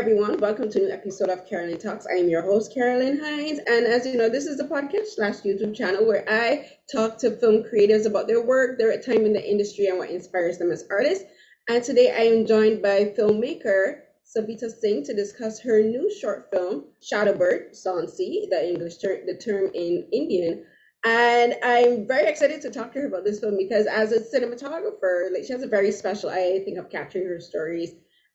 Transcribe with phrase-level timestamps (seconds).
[0.00, 0.38] everyone.
[0.38, 2.06] Welcome to a new episode of Carolyn Talks.
[2.06, 3.58] I am your host, Carolyn Hines.
[3.66, 7.30] And as you know, this is the podcast slash YouTube channel where I talk to
[7.36, 10.86] film creators about their work, their time in the industry, and what inspires them as
[10.90, 11.24] artists.
[11.68, 14.00] And today I am joined by filmmaker
[14.36, 19.70] Savita Singh to discuss her new short film, Shadowbird, Sonsi, the English term, the term
[19.74, 20.64] in Indian.
[21.04, 25.32] And I'm very excited to talk to her about this film because as a cinematographer,
[25.32, 27.92] like she has a very special I think, of capturing her stories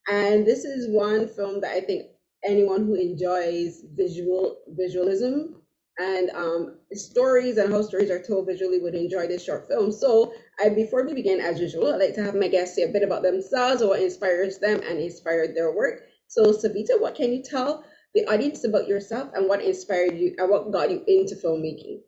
[0.08, 2.08] and this is one film that I think
[2.44, 5.62] anyone who enjoys visual visualism
[5.98, 9.91] and um, stories and how stories are told visually would enjoy this short film.
[9.91, 12.88] So, I, before we begin, as usual, I'd like to have my guests say a
[12.88, 16.04] bit about themselves or what inspires them and inspired their work.
[16.28, 17.84] So, Savita, what can you tell
[18.14, 22.00] the audience about yourself and what inspired you and what got you into filmmaking?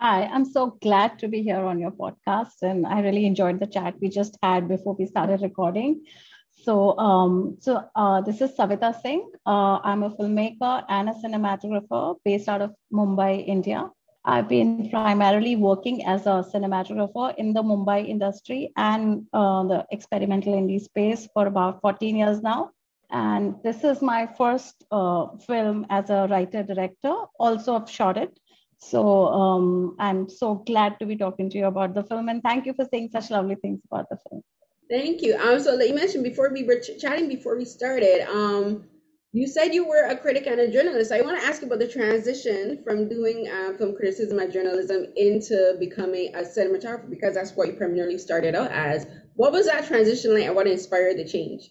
[0.00, 3.68] Hi, I'm so glad to be here on your podcast, and I really enjoyed the
[3.68, 6.04] chat we just had before we started recording.
[6.64, 9.30] So, um, so uh, this is Savita Singh.
[9.46, 13.90] Uh, I'm a filmmaker and a cinematographer based out of Mumbai, India.
[14.24, 20.54] I've been primarily working as a cinematographer in the Mumbai industry and uh, the experimental
[20.54, 22.70] indie space for about 14 years now.
[23.10, 28.38] And this is my first uh, film as a writer director, also of shot it.
[28.78, 32.66] So um, I'm so glad to be talking to you about the film, and thank
[32.66, 34.42] you for saying such lovely things about the film.
[34.90, 35.36] Thank you.
[35.36, 38.84] Um, so you mentioned before we were ch- chatting before we started, um,
[39.32, 41.10] you said you were a critic and a journalist.
[41.10, 45.06] I want to ask you about the transition from doing uh, film criticism and journalism
[45.16, 49.06] into becoming a cinematographer because that's what you primarily started out as.
[49.34, 51.70] What was that transition like, and what inspired the change?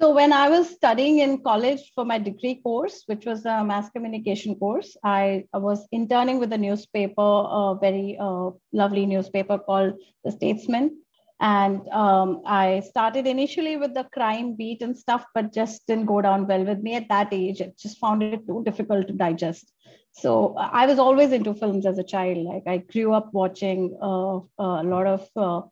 [0.00, 3.90] So when I was studying in college for my degree course, which was a mass
[3.90, 10.32] communication course, I, was interning with a newspaper, a very uh, lovely newspaper called The
[10.32, 10.98] Statesman
[11.40, 16.20] and um, i started initially with the crime beat and stuff but just didn't go
[16.20, 17.62] down well with me at that age.
[17.62, 19.72] I just found it too difficult to digest.
[20.12, 22.38] So i was always into films as a child.
[22.38, 25.62] Like i grew up watching uh, a lot of uh,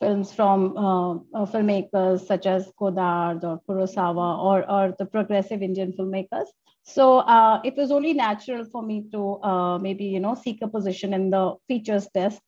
[0.00, 5.92] films from uh, uh filmmakers such as godard or kurosawa or, or the progressive indian
[5.92, 6.46] filmmakers.
[6.82, 10.68] So uh, it was only natural for me to uh, maybe you know seek a
[10.68, 12.42] position in the features desk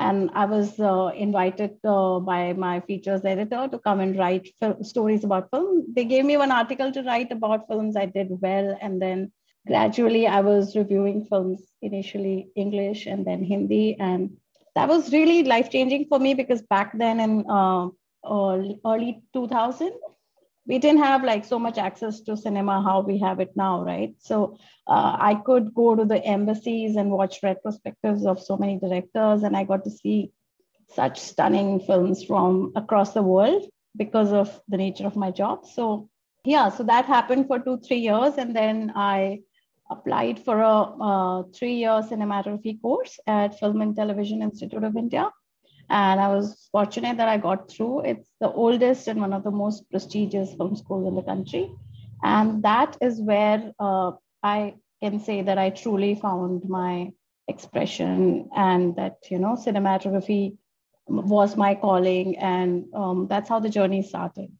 [0.00, 4.82] and I was uh, invited uh, by my features editor to come and write fil-
[4.84, 5.84] stories about film.
[5.94, 7.96] They gave me one article to write about films.
[7.96, 9.32] I did well, and then
[9.66, 14.30] gradually I was reviewing films initially English and then Hindi, and
[14.74, 17.88] that was really life changing for me because back then in uh,
[18.86, 19.92] early 2000
[20.70, 24.14] we didn't have like so much access to cinema how we have it now right?
[24.30, 24.36] So
[24.86, 29.56] uh, i could go to the embassies and watch retrospectives of so many directors and
[29.56, 30.18] i got to see
[31.00, 35.66] such stunning films from across the world because of the nature of my job.
[35.66, 36.08] So
[36.44, 39.40] yeah so that happened for two three years and then i
[39.90, 40.76] applied for a
[41.08, 45.30] uh, three year cinematography course at film and television institute of india
[45.90, 48.02] and I was fortunate that I got through.
[48.04, 51.70] It's the oldest and one of the most prestigious film schools in the country.
[52.22, 54.12] And that is where uh,
[54.42, 57.10] I can say that I truly found my
[57.48, 60.56] expression and that, you know, cinematography
[61.08, 62.38] was my calling.
[62.38, 64.52] And um, that's how the journey started.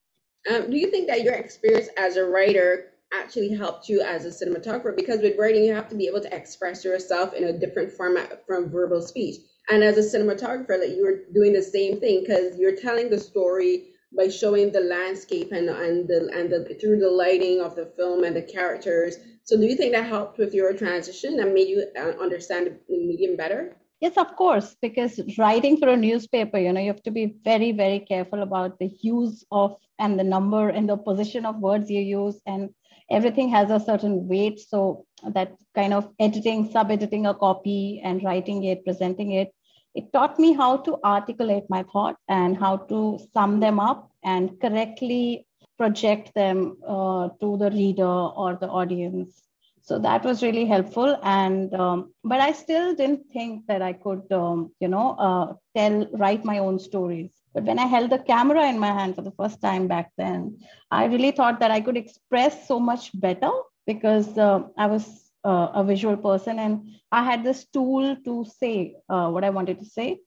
[0.51, 4.31] Um, do you think that your experience as a writer actually helped you as a
[4.31, 4.97] cinematographer?
[4.97, 8.45] Because with writing, you have to be able to express yourself in a different format
[8.47, 9.37] from verbal speech
[9.71, 13.91] and as a cinematographer like you're doing the same thing because you're telling the story
[14.17, 18.25] by showing the landscape and and the and the through the lighting of the film
[18.25, 19.17] and the characters.
[19.45, 22.97] So do you think that helped with your transition and made you uh, understand the
[22.97, 23.77] medium better?
[24.01, 27.71] Yes of course because writing for a newspaper you know you have to be very
[27.73, 32.01] very careful about the use of and the number and the position of words you
[32.01, 32.71] use and
[33.11, 34.61] everything has a certain weight.
[34.61, 35.05] So
[35.35, 39.53] that kind of editing sub editing a copy and writing it presenting it
[39.95, 44.61] it taught me how to articulate my thought and how to sum them up and
[44.61, 45.47] correctly
[45.79, 49.43] project them uh, to the reader or the audience.
[49.83, 51.19] So that was really helpful.
[51.23, 56.07] And um, but i still didn't think that i could um, you know uh, tell
[56.13, 57.33] write my own stories.
[57.55, 60.59] But when i held the camera in my hand for the first time back then
[60.91, 63.51] i really thought that i could express so much better
[63.87, 66.81] because uh, i was uh, a visual person and
[67.13, 70.19] i had this tool to say uh, what i wanted to say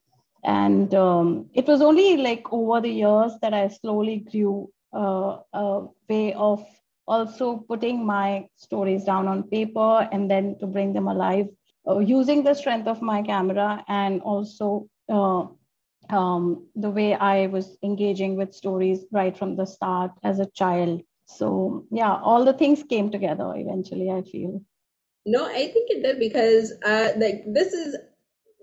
[0.44, 5.86] and um, it was only like over the years that i slowly grew uh, a
[6.10, 6.66] way of
[7.08, 11.48] also putting my stories down on paper and then to bring them alive
[11.88, 15.46] uh, using the strength of my camera and also uh,
[16.10, 21.02] um, the way I was engaging with stories right from the start as a child.
[21.26, 24.62] So, yeah, all the things came together eventually, I feel.
[25.26, 27.96] No, I think it did because uh, like this is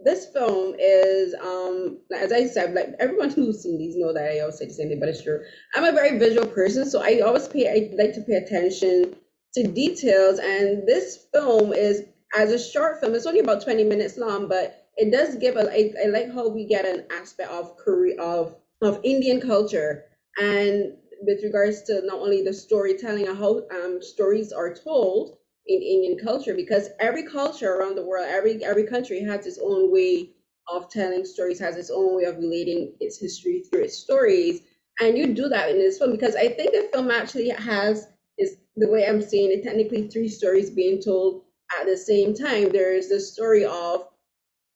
[0.05, 4.41] this film is um as I said, like everyone who's seen these know that I
[4.41, 5.43] always say the same thing, but it's true.
[5.75, 9.17] I'm a very visual person, so I always pay I like to pay attention
[9.55, 10.39] to details.
[10.39, 12.05] And this film is
[12.37, 15.71] as a short film, it's only about 20 minutes long, but it does give a
[15.71, 20.05] I, I like how we get an aspect of Korea of of Indian culture
[20.39, 25.37] and with regards to not only the storytelling and how um, stories are told
[25.67, 29.93] in Indian culture because every culture around the world, every every country has its own
[29.93, 30.31] way
[30.69, 34.63] of telling stories, has its own way of relating its history through its stories.
[35.01, 38.09] And you do that in this film because I think the film actually has
[38.39, 41.45] is the way I'm seeing it, technically three stories being told
[41.79, 42.71] at the same time.
[42.71, 44.09] There's the story of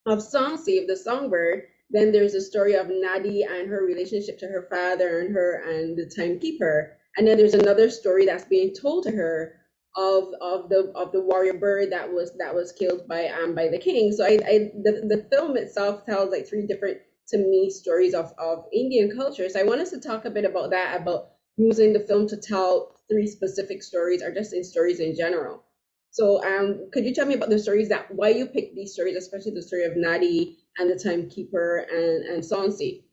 [0.07, 1.65] of Sonsi, the songbird.
[1.91, 5.97] Then there's the story of Nadi and her relationship to her father and her and
[5.97, 6.97] the timekeeper.
[7.17, 9.55] And then there's another story that's being told to her
[9.97, 13.69] of of the of the warrior bird that was that was killed by um by
[13.69, 14.13] the king.
[14.13, 16.99] So I, I the, the film itself tells like three different
[17.29, 19.49] to me stories of of Indian culture.
[19.49, 22.37] So I want us to talk a bit about that about using the film to
[22.37, 25.63] tell three specific stories or just in stories in general.
[26.11, 29.17] So um could you tell me about the stories that why you picked these stories,
[29.17, 33.05] especially the story of Nadi and the timekeeper and and Sonsi?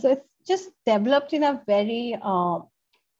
[0.00, 2.60] So it's just developed in a very uh,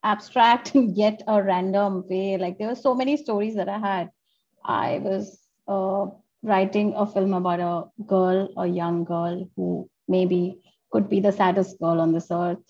[0.06, 2.38] abstract and yet a random way.
[2.38, 4.10] Like there were so many stories that I had.
[4.64, 5.38] I was
[5.68, 6.06] uh,
[6.42, 10.58] writing a film about a girl, a young girl who maybe
[10.92, 12.64] could be the saddest girl on this earth.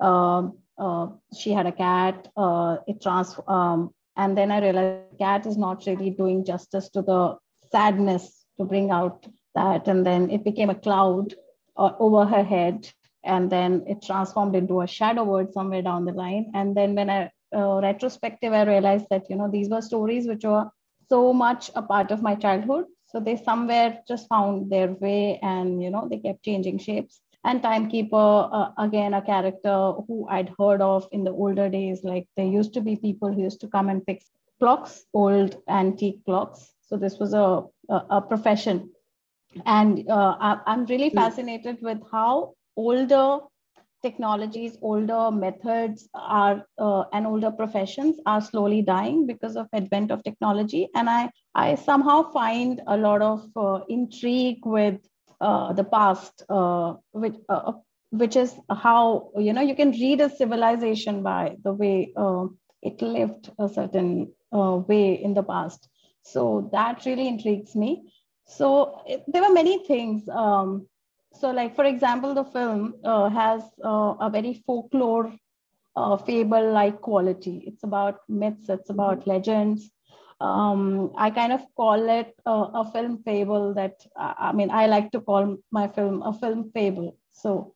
[0.00, 0.48] Uh,
[0.78, 2.28] uh, she had a cat.
[2.36, 7.02] Uh, it trans, um, and then I realized cat is not really doing justice to
[7.02, 7.36] the
[7.72, 11.34] sadness to bring out that, and then it became a cloud
[11.76, 12.92] uh, over her head
[13.24, 16.50] and then it transformed into a shadow bird somewhere down the line.
[16.54, 20.44] And then when i uh, retrospective i realized that you know these were stories which
[20.44, 20.68] were
[21.08, 22.86] so much a part of my childhood.
[23.06, 27.20] So they somewhere just found their way and you know they kept changing shapes.
[27.44, 32.02] And timekeeper uh, again a character who i'd heard of in the older days.
[32.02, 36.24] Like there used to be people who used to come and fix clocks old antique
[36.24, 36.72] clocks.
[36.86, 38.90] So this was a, a, a profession.
[39.66, 41.16] And uh, I, am really hmm.
[41.16, 43.40] fascinated with how older
[44.04, 50.22] technologies, older methods are uh, and older professions are slowly dying because of advent of
[50.22, 50.88] technology.
[50.94, 55.00] And I, I somehow find a lot of uh, intrigue with
[55.40, 57.72] uh, the past, uh, which uh,
[58.10, 62.46] which is how you know you can read a civilization by the way uh,
[62.82, 65.88] it lived a certain way in the past.
[66.22, 68.12] So that really intrigues me.
[68.46, 70.28] So it, there were many things.
[70.28, 70.86] Um,
[71.34, 75.34] so like for example the film uh, has uh, a very folklore
[75.96, 77.62] uh, fable like quality.
[77.66, 79.30] It's about myths it's about mm-hmm.
[79.30, 79.90] legends.
[80.40, 85.20] Um, i kind of call it a film fable that i mean i like to
[85.20, 87.16] call my film a film fable.
[87.32, 87.74] So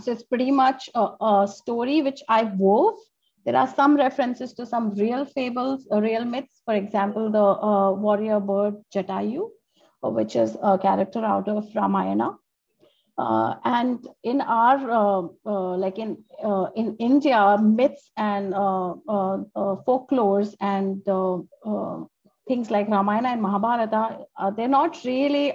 [0.00, 2.98] so it's pretty much a, a story which i wove.
[3.44, 6.62] There are some references to some real fables uh, real myths.
[6.64, 9.50] For example the uh, warrior bird jatayu
[10.04, 12.36] uh, which is a character out of ramayana
[13.16, 18.94] uh, and in our uh, uh, like in uh, in India, myths and uh,
[19.86, 21.04] folklores and
[22.48, 25.52] things like Ramayana and Mahabharata, they're not really.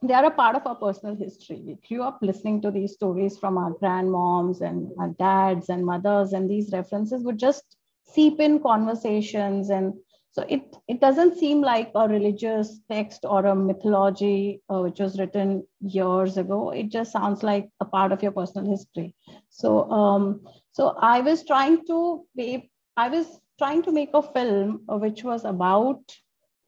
[0.00, 1.60] they are a part of our personal history.
[1.66, 6.32] We grew up listening to these stories from our grandmoms and our dads and mothers,
[6.32, 9.92] and these references would just seep in conversations and
[10.38, 15.18] so it, it doesn't seem like a religious text or a mythology uh, which was
[15.18, 16.70] written years ago.
[16.70, 19.16] It just sounds like a part of your personal history.
[19.50, 24.82] So um, so I was trying to be, I was trying to make a film
[24.88, 26.02] uh, which was about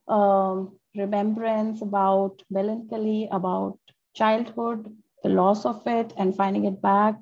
[0.09, 3.79] um, remembrance, about melancholy, about
[4.17, 7.15] childhood, the loss of it, and finding it back.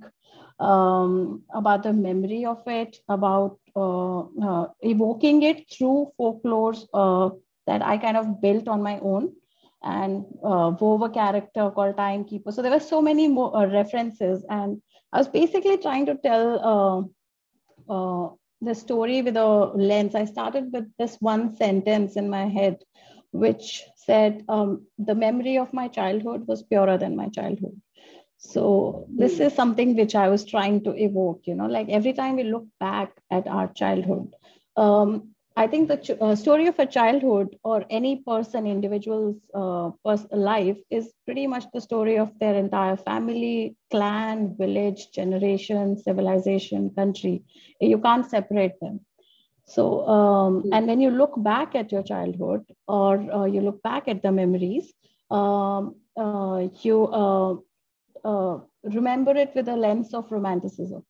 [0.60, 7.30] Um, about the memory of it, about uh, uh, evoking it through folklores uh,
[7.68, 9.34] that I kind of built on my own
[9.84, 12.50] and uh, a character called Timekeeper.
[12.50, 17.08] So there were so many more uh, references, and I was basically trying to tell
[17.88, 18.28] uh,
[18.60, 20.14] the story with a lens.
[20.14, 22.78] I started with this one sentence in my head,
[23.30, 27.80] which said, um, "The memory of my childhood was purer than my childhood."
[28.38, 32.36] So this is something which I was trying to evoke, you know, like every time
[32.36, 34.34] we look back at our childhood,
[34.76, 39.90] um, I think the ch- uh, story of a childhood or any person, individual's uh,
[40.04, 46.90] pers- life is pretty much the story of their entire family, clan, village, generation, civilization,
[46.96, 47.42] country.
[47.80, 49.00] You can't separate them.
[49.64, 50.72] So, um, hmm.
[50.72, 54.32] and when you look back at your childhood or uh, you look back at the
[54.32, 54.94] memories,
[55.30, 57.06] um, uh, you
[58.24, 61.04] uh, uh, remember it with a lens of romanticism.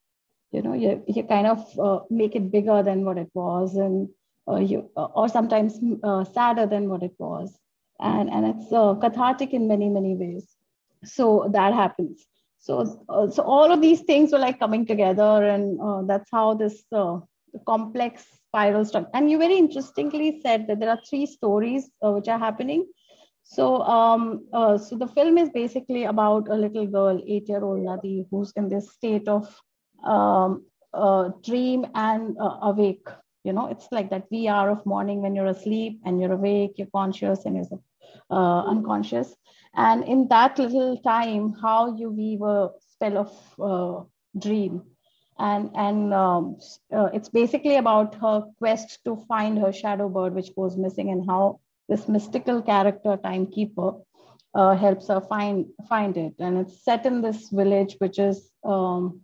[0.52, 4.08] You know, you, you kind of make it bigger than what it was and
[4.46, 7.58] or you or sometimes uh, sadder than what it was.
[8.00, 10.46] And and it's uh, cathartic in many many ways.
[11.04, 12.26] So that happens.
[12.58, 16.54] So uh, so all of these things were like coming together and uh, that's how
[16.54, 17.18] this uh,
[17.66, 22.28] complex spiral structure and you very interestingly said that there are three stories uh, which
[22.28, 22.86] are happening
[23.50, 24.22] so um
[24.78, 28.68] so the film is basically about a little girl 8 year old nadi who's in
[28.68, 29.48] this state of
[30.04, 30.64] um,
[31.42, 33.08] dream and awake.
[33.44, 36.94] You know it's like that vr of morning when you're asleep and you're awake you're
[36.94, 37.80] conscious and you're
[38.30, 39.34] uh, unconscious.
[39.74, 43.32] And in that little time how you weave a spell of
[43.70, 44.04] uh,
[44.38, 44.82] dream.
[45.38, 46.58] And and um,
[46.92, 51.24] uh, it's basically about her quest to find her shadow bird which goes missing and
[51.26, 53.92] how this mystical character timekeeper
[54.54, 59.20] uh, helps her find find it and it's set in this village which is um,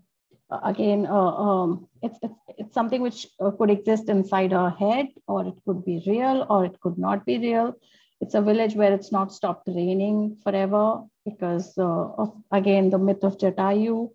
[0.62, 5.46] again, uh, um, it's, it's, it's something which uh, could exist inside her head, or
[5.46, 7.74] it could be real, or it could not be real.
[8.20, 13.24] It's a village where it's not stopped raining forever because uh, of, again, the myth
[13.24, 14.10] of Jatayu.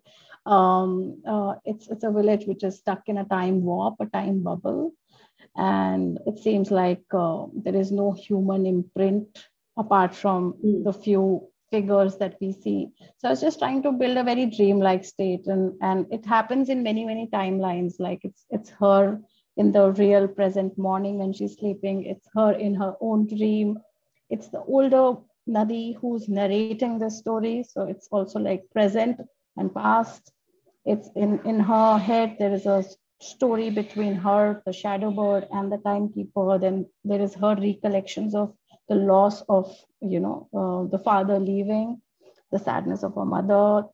[0.46, 4.42] Um, uh, it's, it's a village which is stuck in a time warp, a time
[4.42, 4.92] bubble.
[5.56, 10.84] And it seems like uh, there is no human imprint apart from mm.
[10.84, 12.88] the few figures that we see.
[13.18, 16.68] So I was just trying to build a very dreamlike state, and and it happens
[16.68, 17.94] in many many timelines.
[17.98, 19.20] Like it's it's her
[19.56, 22.04] in the real present morning when she's sleeping.
[22.04, 23.78] It's her in her own dream.
[24.28, 25.16] It's the older
[25.48, 27.64] Nadi who's narrating the story.
[27.64, 29.20] So it's also like present
[29.56, 30.32] and past.
[30.84, 32.36] It's in in her head.
[32.38, 32.84] There is a
[33.20, 36.58] story between her, the shadow bird, and the timekeeper.
[36.58, 38.54] Then there is her recollections of
[38.88, 42.00] the loss of you know uh, the father leaving
[42.50, 43.86] the sadness of her mother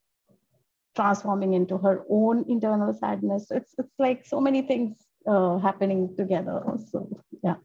[0.94, 3.48] transforming into her own internal sadness.
[3.50, 4.96] It's it's like so many things
[5.28, 7.08] uh, happening together so
[7.42, 7.56] yeah.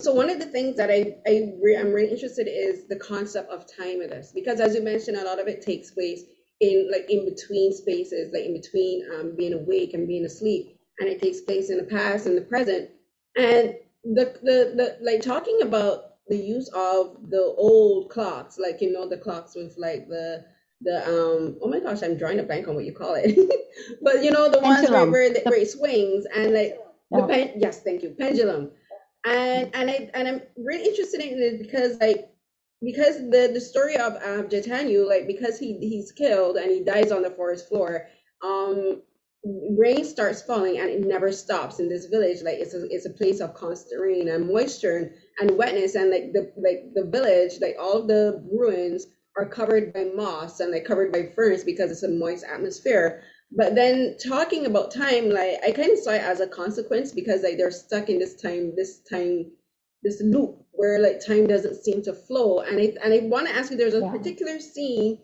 [0.00, 2.96] So one of the things that I, I re- I'm really interested in is the
[2.96, 6.22] concept of time in this because as you mentioned a lot of it takes place
[6.60, 11.08] in like in between spaces like in between um, being awake and being asleep and
[11.08, 12.90] it takes place in the past and the present.
[13.36, 18.92] And the the, the like talking about the use of the old clocks, like you
[18.92, 20.44] know the clocks with like the
[20.82, 23.36] the um oh my gosh, I'm drawing a blank on what you call it,
[24.02, 26.78] but you know the ones where, where, the, where it swings and like
[27.10, 28.70] the pen, yes, thank you, pendulum,
[29.24, 32.30] and and I and I'm really interested in it because like
[32.82, 37.12] because the the story of um, Jatayu, like because he he's killed and he dies
[37.12, 38.06] on the forest floor,
[38.42, 39.02] um
[39.44, 42.42] rain starts falling and it never stops in this village.
[42.42, 45.94] Like it's a, it's a place of constant rain and moisture and, wetness.
[45.94, 49.06] And like the like the village like all the ruins
[49.36, 53.22] are covered by moss and like covered by ferns because it's a moist atmosphere.
[53.52, 57.42] But then talking about time like i kind of saw it as a consequence because
[57.42, 59.50] like they're stuck in this time this time
[60.02, 62.60] this loop where like time doesn't seem to flow.
[62.60, 64.10] And i and i want to ask you there's a yeah.
[64.10, 65.18] particular scene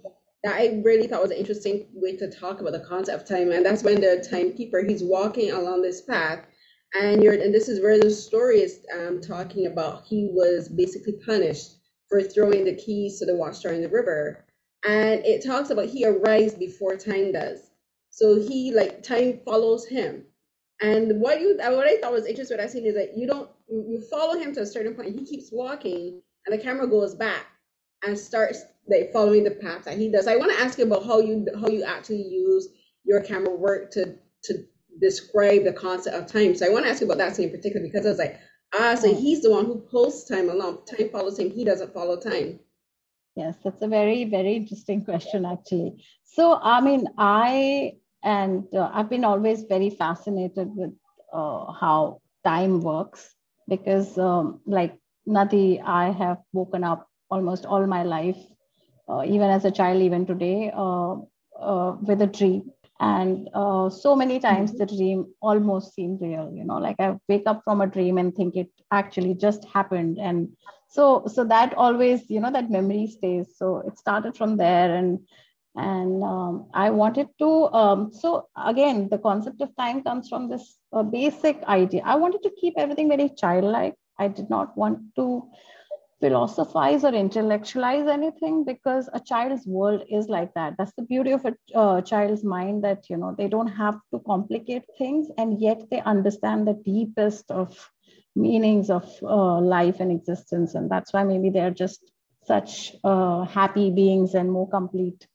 [0.46, 3.50] that I really thought was an interesting way to talk about the concept of time.
[3.50, 6.46] And that's when the timekeeper he's walking along this path,
[6.94, 11.14] and you're and this is where the story is um, talking about he was basically
[11.24, 14.44] punished for throwing the keys to the watchtower in the river,
[14.84, 17.70] and it talks about he arrives before time does.
[18.10, 20.24] So he like time follows him.
[20.80, 23.50] And what you what I thought was interesting what I seen is that you don't
[23.68, 25.18] you follow him to a certain point.
[25.18, 27.46] He keeps walking, and the camera goes back
[28.06, 30.26] and starts like following the path that he does.
[30.26, 32.68] I want to ask you about how you how you actually use
[33.04, 34.64] your camera work to to
[35.00, 36.54] describe the concept of time.
[36.54, 38.40] So I want to ask you about that scene in particular because I was like,
[38.74, 40.84] ah, so he's the one who pulls time along.
[40.86, 41.50] Time follows him.
[41.50, 42.60] He doesn't follow time.
[43.34, 46.04] Yes, that's a very very interesting question actually.
[46.24, 50.92] So I mean, I and uh, I've been always very fascinated with
[51.32, 53.34] uh, how time works
[53.68, 58.38] because um, like Nadi, I have woken up almost all my life
[59.08, 61.14] even as a child, even today, uh,
[61.60, 62.70] uh, with a dream.
[62.98, 63.48] And
[63.92, 67.80] so many times the dream almost seemed real, you know, like I wake up from
[67.80, 70.18] a dream and think it actually just happened.
[70.18, 70.48] And
[70.88, 73.54] so, so that always, you know, that memory stays.
[73.56, 74.94] So it started from there.
[74.94, 75.18] And
[75.76, 77.48] and um, i wanted to
[77.80, 82.42] um, so again the concept of time comes from this uh, basic idea i wanted
[82.42, 85.42] to keep everything very childlike i did not want to
[86.20, 90.74] philosophize or intellectualize anything because a child's world is like that.
[90.78, 94.20] That's the beauty of a uh, child's mind that you know they don't have to
[94.20, 97.90] complicate things and yet they understand the deepest of
[98.34, 100.74] meanings of uh, life and existence.
[100.74, 102.00] And that's why maybe they're just
[102.44, 105.26] such uh, happy beings and more complete.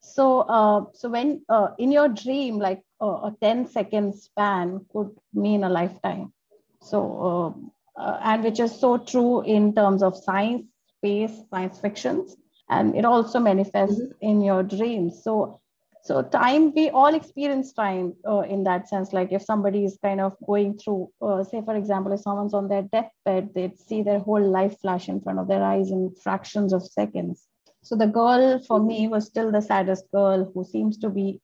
[0.00, 5.10] So uh, so when uh, in your dream like uh, a 10 second span could
[5.34, 6.32] mean a lifetime.
[6.80, 10.66] So uh, and which is so true in terms of science,
[10.98, 12.36] space, science fictions,
[12.70, 14.12] and it also manifests mm-hmm.
[14.20, 15.20] in your dreams.
[15.22, 15.60] So,
[16.02, 19.12] so time we all experience time uh, in that sense.
[19.12, 22.68] Like if somebody is kind of going through, uh, say for example, if someone's on
[22.68, 26.72] their deathbed, they'd see their whole life flash in front of their eyes in fractions
[26.72, 27.46] of seconds.
[27.82, 31.40] So the girl for me was still the saddest girl who seems to be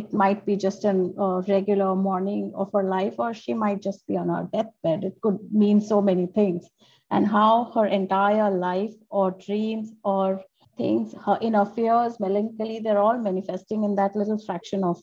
[0.00, 4.06] it might be just a uh, regular morning of her life, or she might just
[4.06, 5.04] be on her deathbed.
[5.04, 6.68] It could mean so many things.
[7.10, 10.42] And how her entire life, or dreams, or
[10.76, 15.00] things, her inner fears, melancholy, they're all manifesting in that little fraction of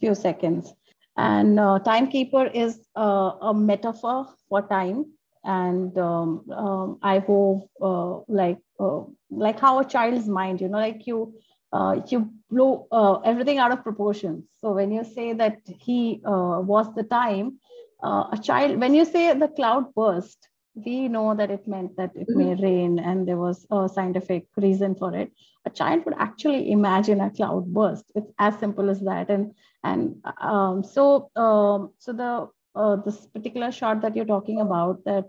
[0.00, 0.74] few seconds.
[1.16, 5.06] And uh, timekeeper is uh, a metaphor for time.
[5.44, 10.78] And um, um, I hope, uh, like, uh, like how a child's mind, you know,
[10.78, 11.34] like you
[11.74, 14.44] uh, you blow uh, everything out of proportion.
[14.60, 17.58] So when you say that he uh, was the time,
[18.02, 20.38] uh, a child, when you say the cloud burst,
[20.74, 22.62] we know that it meant that it may mm-hmm.
[22.62, 25.32] rain and there was a scientific reason for it.
[25.66, 28.04] A child would actually imagine a cloud burst.
[28.14, 29.30] It's as simple as that.
[29.30, 35.04] And and um, so um, so the uh, this particular shot that you're talking about
[35.04, 35.26] that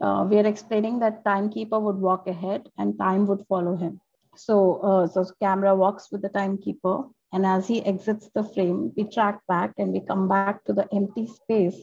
[0.00, 4.00] uh, we are explaining that timekeeper would walk ahead and time would follow him
[4.36, 9.04] so, uh, so camera walks with the timekeeper, and as he exits the frame, we
[9.04, 11.76] track back and we come back to the empty space,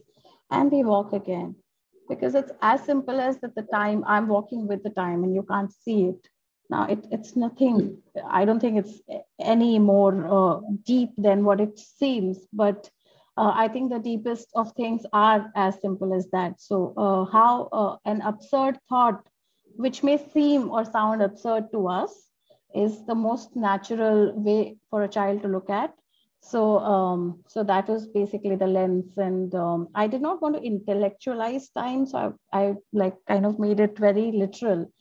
[0.49, 1.55] and we walk again,
[2.09, 5.43] because it's as simple as that the time I'm walking with the time, and you
[5.43, 6.27] can't see it.
[6.69, 8.01] Now, it, it's nothing.
[8.25, 9.01] I don't think it's
[9.41, 12.89] any more uh, deep than what it seems, but
[13.35, 16.61] uh, I think the deepest of things are as simple as that.
[16.61, 19.27] So, uh, how uh, an absurd thought,
[19.75, 22.13] which may seem or sound absurd to us,
[22.75, 25.93] is the most natural way for a child to look at.
[26.41, 30.61] So um, so that was basically the lens and um, i did not want to
[30.63, 34.91] intellectualize time so I, I like kind of made it very literal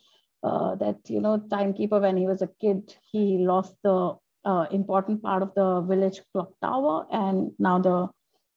[0.43, 5.23] uh, that you know timekeeper when he was a kid he lost the uh, important
[5.23, 8.09] part of the village clock tower and now the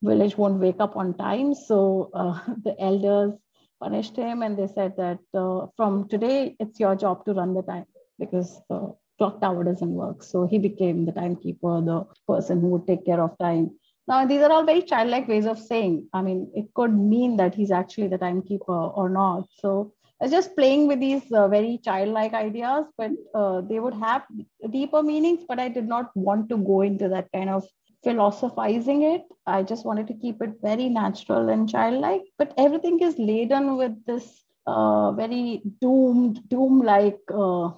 [0.02, 1.54] village won't wake up on time.
[1.54, 3.34] So uh, the elders
[3.82, 7.63] punished him and they said that uh, from today it's your job to run the
[7.63, 7.86] time
[8.19, 10.23] because the clock tower doesn't work.
[10.23, 13.71] So he became the timekeeper, the person who would take care of time.
[14.08, 16.10] Now, these are all very childlike ways of saying.
[16.13, 19.47] I mean, it could mean that he's actually the timekeeper or not.
[19.60, 23.93] So I was just playing with these uh, very childlike ideas, but uh, they would
[23.93, 24.23] have
[24.71, 25.45] deeper meanings.
[25.47, 27.65] But I did not want to go into that kind of
[28.04, 29.21] philosophizing it.
[29.47, 32.23] I just wanted to keep it very natural and childlike.
[32.38, 37.71] But everything is laden with this uh, very doomed, doom-like uh,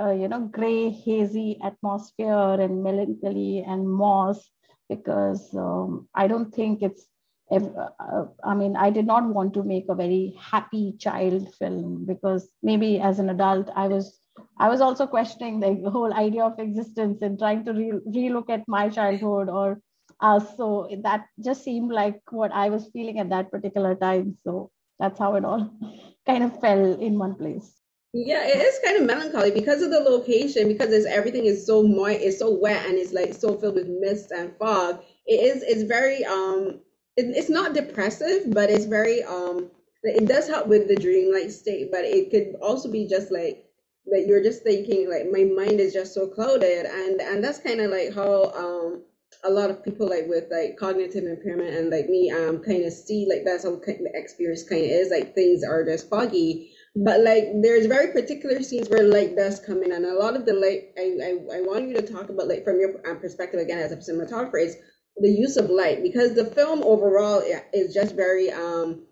[0.00, 4.50] uh, you know, gray, hazy atmosphere and melancholy and moss
[4.88, 7.06] because um, I don't think it's,
[7.50, 12.48] uh, I mean, I did not want to make a very happy child film because
[12.62, 14.20] maybe as an adult, I was.
[14.58, 18.68] I was also questioning the whole idea of existence and trying to re- relook at
[18.68, 19.80] my childhood or
[20.20, 24.36] uh, so that just seemed like what I was feeling at that particular time.
[24.44, 25.70] So that's how it all
[26.26, 27.72] kind of fell in one place.
[28.12, 31.82] Yeah, it is kind of melancholy because of the location, because it's everything is so
[31.82, 35.02] moist, it's so wet, and it's like so filled with mist and fog.
[35.26, 36.80] It is, it's very um,
[37.16, 39.70] it, it's not depressive, but it's very um,
[40.02, 43.66] it does help with the dreamlike state, but it could also be just like
[44.06, 47.80] that you're just thinking like my mind is just so clouded, and and that's kind
[47.80, 49.02] of like how um
[49.44, 52.92] a lot of people like with like cognitive impairment and like me um kind of
[52.92, 56.70] see like that's how kind of experience kind of is like things are just foggy
[56.96, 60.46] but like there's very particular scenes where light does come in and a lot of
[60.46, 63.60] the light i i, I want you to talk about like from your um, perspective
[63.60, 64.76] again as a cinematographer is
[65.18, 69.06] the use of light because the film overall is just very um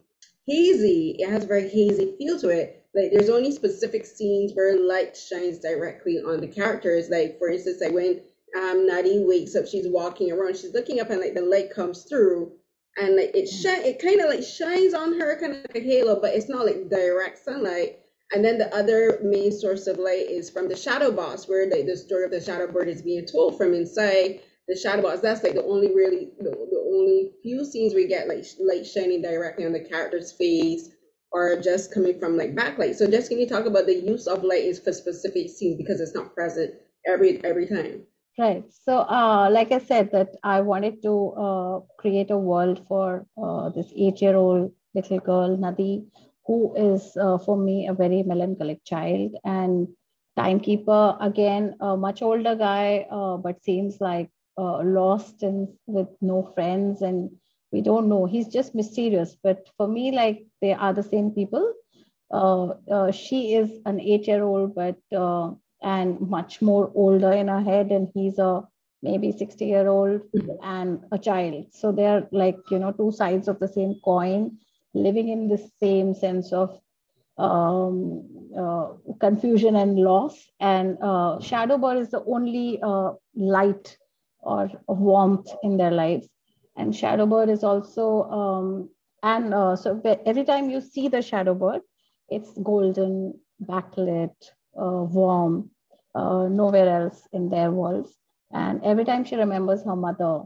[0.47, 1.17] hazy.
[1.19, 2.85] It has a very hazy feel to it.
[2.95, 7.09] Like there's only specific scenes where light shines directly on the characters.
[7.11, 8.21] Like for instance like when
[8.57, 12.05] um Nadi wakes up she's walking around she's looking up and like the light comes
[12.05, 12.53] through
[12.99, 13.63] and like it mm.
[13.63, 16.67] shine it kind of like shines on her kind of like halo but it's not
[16.67, 17.99] like direct sunlight
[18.33, 21.83] And then the other main source of light is from the shadow box, where the,
[21.85, 25.21] the story of the shadow bird is being told from inside the shadow box.
[25.21, 29.23] That's like the only really the, the only few scenes we get like light shining
[29.23, 30.91] directly on the character's face
[31.33, 32.97] or just coming from like backlight.
[32.97, 36.01] So just can you talk about the use of light is for specific scenes because
[36.01, 36.75] it's not present
[37.07, 38.05] every every time.
[38.39, 38.65] Right.
[38.73, 43.69] So, uh, like I said, that I wanted to uh, create a world for uh,
[43.71, 46.05] this eight-year-old little girl, Nadi,
[46.47, 49.37] who is, uh, for me, a very melancholic child.
[49.45, 49.87] And
[50.37, 56.43] timekeeper, again, a much older guy, uh, but seems like uh, lost and with no
[56.55, 57.31] friends, and
[57.71, 58.27] we don't know.
[58.27, 59.37] He's just mysterious.
[59.45, 61.73] But for me, like they are the same people.
[63.13, 64.97] she is an eight-year-old, but
[65.85, 68.63] and much more older in her head and he's a
[69.03, 70.23] maybe 60 year old
[70.63, 71.67] and a child.
[71.73, 74.59] So they're like you know two sides of the same coin
[74.95, 76.81] living in the same sense of
[77.39, 78.25] um,
[78.59, 78.89] uh,
[79.21, 80.49] confusion and loss.
[80.61, 83.97] And uh, shadowbird is the only uh, light
[84.41, 86.29] or warmth in their lives.
[86.77, 88.91] And shadowbird is also um,
[89.23, 91.81] and uh, so every time you see the shadowbird
[92.29, 94.35] it's golden backlit
[94.81, 95.71] uh, warm
[96.15, 98.17] uh, nowhere else in their worlds.
[98.53, 100.43] And every time she remembers her mother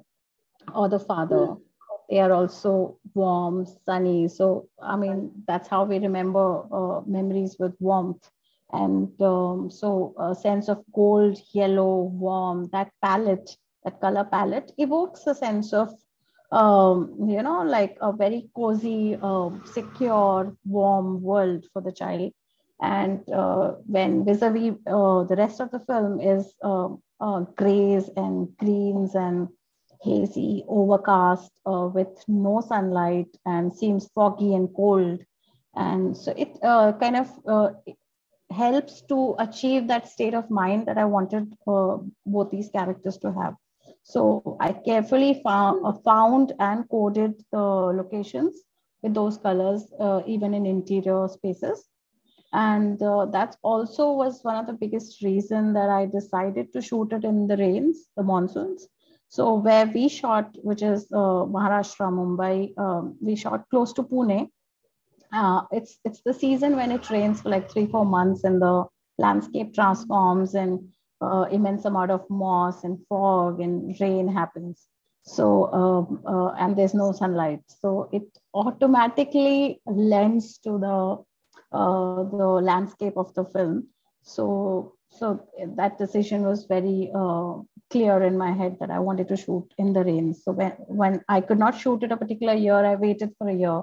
[0.74, 1.60] or the father, mm.
[2.08, 4.28] they are also warm, sunny.
[4.28, 8.28] So, I mean, that's how we remember uh, memories with warmth.
[8.72, 15.26] And um, so, a sense of gold, yellow, warm, that palette, that color palette evokes
[15.26, 15.90] a sense of
[16.50, 22.32] um, you know, like a very cozy, uh, secure, warm world for the child
[22.80, 26.88] and uh, when vis-a-vis uh, the rest of the film is uh,
[27.20, 29.48] uh grays and greens and
[30.02, 35.20] hazy overcast uh, with no sunlight and seems foggy and cold.
[35.74, 37.74] And so it uh, kind of
[38.52, 43.54] helps to achieve that state of mind that i wanted both these characters to have.
[44.04, 48.54] So i carefully found, found and coded the locations
[49.02, 49.84] with those colors
[50.26, 51.84] even in interior spaces
[52.52, 57.12] and uh, that also was one of the biggest reason that i decided to shoot
[57.12, 58.88] it in the rains the monsoons.
[59.30, 64.48] So where we shot which is uh, maharashtra mumbai um, we shot close to pune.
[65.32, 68.86] Uh, it's it's the season when it rains for like three four months and the
[69.18, 70.88] landscape transforms and
[71.20, 74.86] uh, immense amount of moss and fog and rain happens.
[75.22, 77.60] So um, uh, and there's no sunlight.
[77.68, 78.22] So it
[78.54, 81.22] automatically lends to the
[81.72, 83.88] uh, the landscape of the film.
[84.22, 87.54] So, so that decision was very uh,
[87.90, 90.34] clear in my head that I wanted to shoot in the rain.
[90.34, 93.54] So when, when I could not shoot it a particular year, I waited for a
[93.54, 93.82] year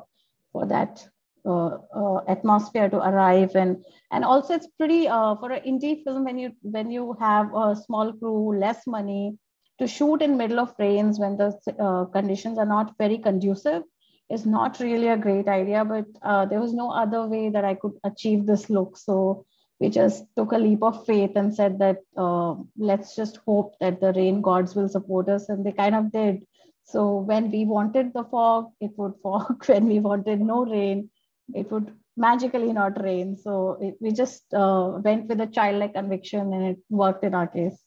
[0.52, 1.08] for that
[1.46, 6.24] uh, uh, atmosphere to arrive and and also it's pretty uh, for an indie film
[6.24, 9.38] when you when you have a small crew less money
[9.80, 13.84] to shoot in middle of rains when the uh, conditions are not very conducive
[14.30, 17.76] is not really a great idea, but uh, there was no other way that I
[17.76, 18.98] could achieve this look.
[18.98, 19.46] So
[19.80, 24.00] we just took a leap of faith and said that uh, let's just hope that
[24.02, 25.50] the rain gods will support us.
[25.50, 26.46] And they kind of did.
[26.86, 29.64] So when we wanted the fog, it would fog.
[29.68, 31.10] When we wanted no rain,
[31.54, 33.38] it would magically not rain.
[33.38, 37.48] So it, we just uh, went with a childlike conviction and it worked in our
[37.48, 37.78] case.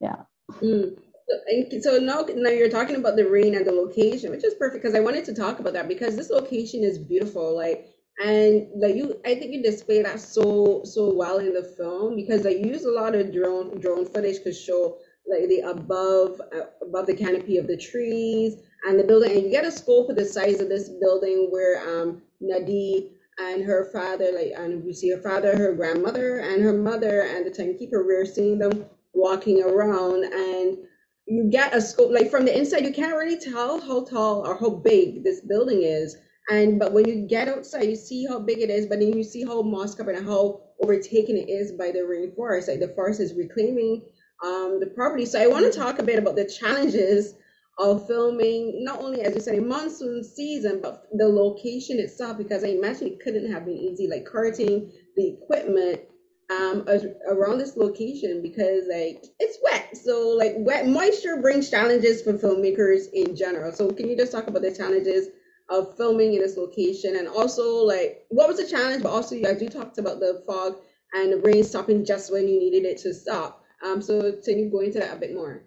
[0.00, 0.22] Yeah.
[0.60, 0.96] Mm.
[1.80, 4.96] So now, now you're talking about the rain and the location, which is perfect because
[4.96, 7.54] I wanted to talk about that because this location is beautiful.
[7.54, 7.88] Like,
[8.22, 12.44] and like you, I think you display that so so well in the film because
[12.44, 17.06] you use a lot of drone drone footage to show like the above uh, above
[17.06, 20.24] the canopy of the trees and the building, and you get a scope of the
[20.24, 25.20] size of this building where um Nadi and her father, like, and we see her
[25.20, 28.02] father, her grandmother, and her mother, and the timekeeper.
[28.06, 30.78] We're seeing them walking around and
[31.26, 34.56] you get a scope like from the inside you can't really tell how tall or
[34.56, 36.16] how big this building is.
[36.48, 39.24] And but when you get outside you see how big it is but then you
[39.24, 43.20] see how moss covered and how overtaken it is by the rainforest like the forest
[43.20, 44.02] is reclaiming
[44.44, 45.26] um, the property.
[45.26, 47.34] So i want to talk a bit about the challenges
[47.78, 52.64] of filming not only as you said in monsoon season but the location itself because
[52.64, 56.00] i imagine it couldn't have been easy like carting the equipment
[56.50, 56.86] um
[57.28, 59.96] around this location because like it's wet.
[59.96, 63.72] So like wet moisture brings challenges for filmmakers in general.
[63.72, 65.28] So can you just talk about the challenges
[65.68, 67.16] of filming in this location?
[67.16, 69.02] And also like what was the challenge?
[69.02, 70.76] But also you guys you talked about the fog
[71.14, 73.64] and the rain stopping just when you needed it to stop.
[73.84, 75.64] Um so can you go into that a bit more?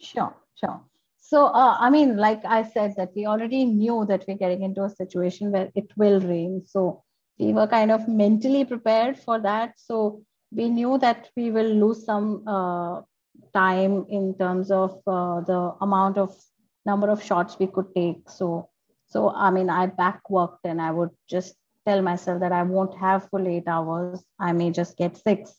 [0.00, 0.80] Sure sure.
[1.20, 4.82] So uh, i mean like i said that we already knew that we're getting into
[4.82, 6.64] a situation where it will rain.
[6.66, 7.01] So
[7.38, 9.74] we were kind of mentally prepared for that.
[9.76, 13.02] So we knew that we will lose some uh,
[13.54, 16.34] time in terms of uh, the amount of
[16.84, 18.28] number of shots we could take.
[18.28, 18.68] So,
[19.06, 21.54] so I mean, I back worked and I would just
[21.86, 24.22] tell myself that I won't have full eight hours.
[24.38, 25.54] I may just get six,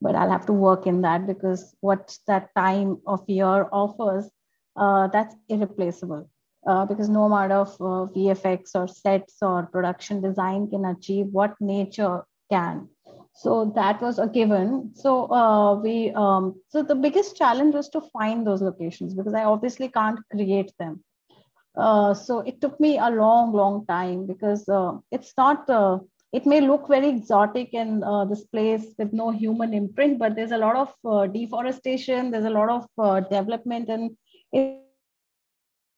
[0.00, 4.30] but I'll have to work in that because what that time of year offers,
[4.76, 6.28] uh, that's irreplaceable.
[6.68, 11.54] Uh, because no amount of uh, VFX or sets or production design can achieve what
[11.60, 12.86] nature can.
[13.32, 14.90] So that was a given.
[14.94, 19.44] So uh, we, um, so the biggest challenge was to find those locations because I
[19.44, 21.02] obviously can't create them.
[21.74, 25.64] Uh, so it took me a long, long time because uh, it's not.
[26.34, 30.58] It may look very exotic in this place with no human imprint, but there's a
[30.58, 32.30] lot of deforestation.
[32.30, 34.10] There's a lot of development and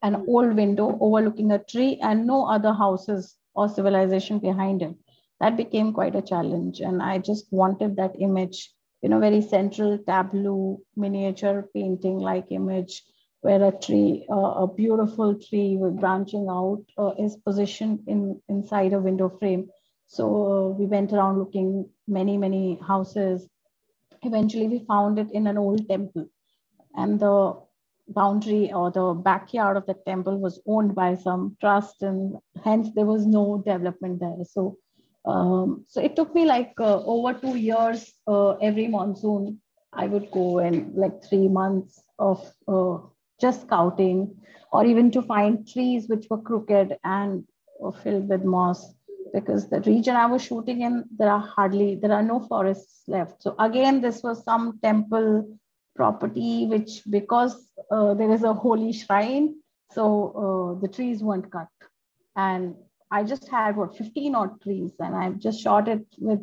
[0.03, 4.95] an old window overlooking a tree, and no other houses or civilization behind it.
[5.41, 6.81] That became quite a challenge.
[6.81, 13.03] And I just wanted that image, you know, very central tableau miniature painting like image
[13.43, 18.93] where a tree, uh, a beautiful tree with branching out uh, is positioned in inside
[18.93, 19.69] a window frame.
[20.07, 23.49] So uh, we went around looking many, many houses.
[24.23, 26.27] Eventually we found it in an old temple.
[26.95, 27.55] And the
[28.09, 33.07] boundary or the backyard of the temple was owned by some trust and hence there
[33.07, 34.45] was no development there.
[34.45, 34.77] So
[35.25, 39.61] um, so it took me like uh, over two years uh, every monsoon
[39.93, 42.99] i would go and like three months of uh,
[43.41, 44.35] just scouting
[44.73, 47.45] or even to find trees which were crooked and
[48.03, 48.95] filled with moss
[49.33, 53.43] because the region I was shooting in, there are hardly, there are no forests left.
[53.43, 55.59] So again, this was some temple
[55.95, 59.57] property, which because uh, there is a holy shrine,
[59.93, 61.69] so uh, the trees weren't cut.
[62.37, 62.75] And
[63.11, 66.41] I just had what 15 odd trees, and I just shot it with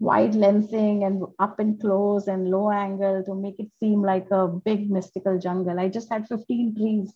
[0.00, 4.48] wide lensing and up and close and low angle to make it seem like a
[4.48, 5.78] big mystical jungle.
[5.78, 7.12] I just had 15 trees,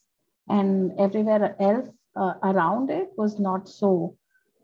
[0.49, 4.17] and everywhere else uh, around it was not so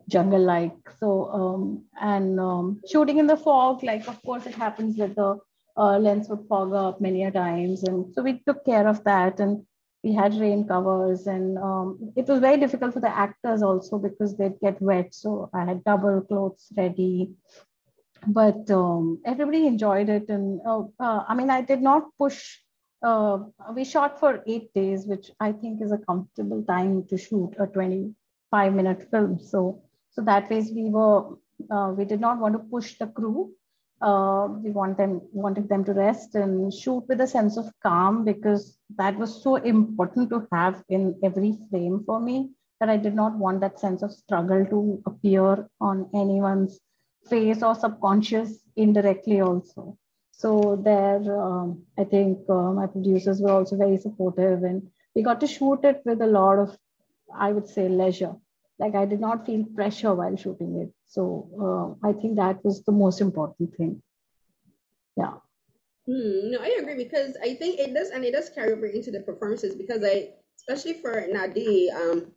[0.08, 4.96] jungle like so um, and um, shooting in the fog like of course it happens
[4.96, 5.38] that the
[5.78, 7.84] uh, lens would fog up many a times.
[7.84, 9.64] And so we took care of that and
[10.02, 14.36] we had rain covers and um, it was very difficult for the actors also because
[14.36, 15.14] they'd get wet.
[15.14, 17.30] So i had double clothes ready
[18.28, 22.58] but um, everybody enjoyed it and uh, uh, i mean i did not push
[23.02, 23.38] uh,
[23.74, 27.66] we shot for eight days which i think is a comfortable time to shoot a
[27.66, 29.82] 25 minute film so
[30.18, 31.36] so that way we were,
[31.70, 33.52] uh, we did not want to push the crew.
[34.00, 38.24] Uh, we want them, wanted them to rest and shoot with a sense of calm
[38.24, 43.14] because that was so important to have in every frame for me that I did
[43.14, 46.80] not want that sense of struggle to appear on anyone's
[47.28, 49.98] face or subconscious indirectly also.
[50.32, 55.40] So there, um, I think uh, my producers were also very supportive and we got
[55.40, 56.76] to shoot it with a lot of,
[57.34, 58.36] I would say, leisure.
[58.78, 60.92] Like i did not feel pressure while shooting it.
[61.08, 64.00] So uh, i think that was the most important thing.
[65.16, 65.38] Yeah.
[66.06, 69.10] Hmm, no i agree because i think it does and it does carry over into
[69.10, 72.32] the performances because i especially for nadi um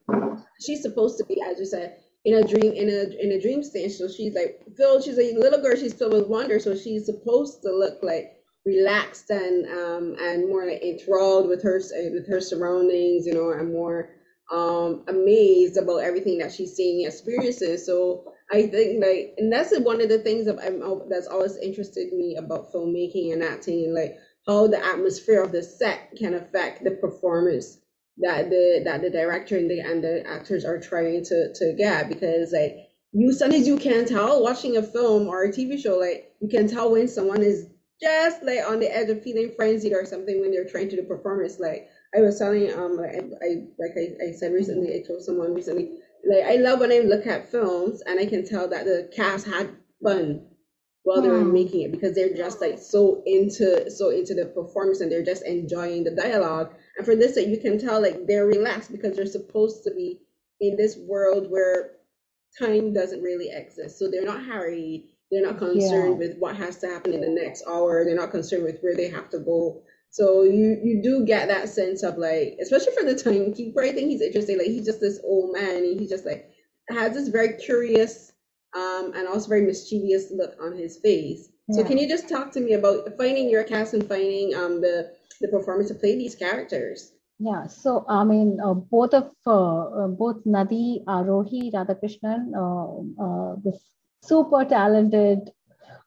[0.60, 3.64] she's supposed to be as you said in a dream in a in a dream
[3.64, 7.06] state so she's like filled she's a little girl she's filled with wonder so she's
[7.06, 8.34] supposed to look like
[8.66, 11.82] relaxed and um and more like enthralled with her
[12.14, 14.12] with her surroundings you know and more
[14.52, 17.86] um, amazed about everything that she's seeing and experiences.
[17.86, 22.12] So I think like, and that's one of the things that I'm, that's always interested
[22.12, 26.84] me about filmmaking and acting, and like how the atmosphere of the set can affect
[26.84, 27.78] the performance
[28.22, 32.10] that the that the director and the and the actors are trying to to get.
[32.10, 32.76] Because like
[33.14, 36.68] you, sometimes you can tell watching a film or a TV show, like you can
[36.68, 37.68] tell when someone is
[38.02, 41.04] just like on the edge of feeling frenzied or something when they're trying to do
[41.04, 45.24] performance, like I was telling um like I, like I, I said recently I told
[45.24, 48.86] someone recently like I love when I look at films and I can tell that
[48.86, 49.70] the cast had
[50.04, 50.46] fun
[51.04, 51.54] while they're hmm.
[51.54, 55.44] making it because they're just like so into so into the performance and they're just
[55.46, 59.26] enjoying the dialogue and for this that you can tell like they're relaxed because they're
[59.26, 60.20] supposed to be
[60.60, 61.92] in this world where
[62.60, 66.28] time doesn't really exist so they're not hurried they're not concerned yeah.
[66.28, 69.10] with what has to happen in the next hour they're not concerned with where they
[69.10, 73.16] have to go so you you do get that sense of like, especially for the
[73.16, 74.58] timekeeper, I think he's interesting.
[74.58, 76.52] Like he's just this old man, and he's just like
[76.90, 78.31] has this very curious
[78.74, 81.50] um and also very mischievous look on his face.
[81.72, 85.14] So can you just talk to me about finding your cast and finding um the
[85.40, 87.14] the performance to play these characters?
[87.40, 93.56] Yeah, so I mean, uh, both of uh, uh, both Nadi Arohi Radhakrishnan, uh, uh,
[93.64, 93.80] this
[94.22, 95.50] super talented.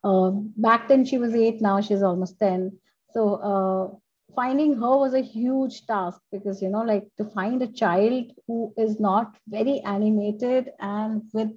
[0.04, 2.78] Uh, back then she was eight, now she's almost ten.
[3.12, 4.00] So
[4.36, 8.72] finding her was a huge task because you know, like to find a child who
[8.76, 11.50] is not very animated and with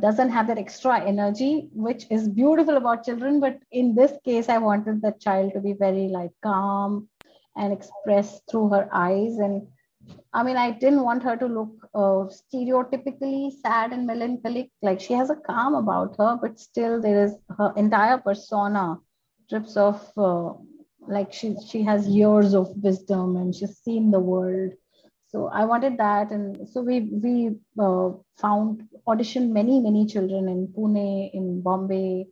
[0.00, 3.40] doesn't have that extra energy, which is beautiful about children.
[3.40, 7.08] But in this case, I wanted the child to be very like calm
[7.56, 9.38] and express through her eyes.
[9.38, 9.66] And
[10.32, 14.70] I mean, I didn't want her to look uh, stereotypically sad and melancholic.
[14.80, 18.98] Like she has a calm about her, but still there is her entire persona
[19.48, 20.52] drips of uh,
[21.08, 24.72] like she she has years of wisdom and she's seen the world
[25.32, 26.30] so i wanted that.
[26.30, 27.34] And so we we
[27.78, 32.26] uh, found auditioned many many children in pune in bombay.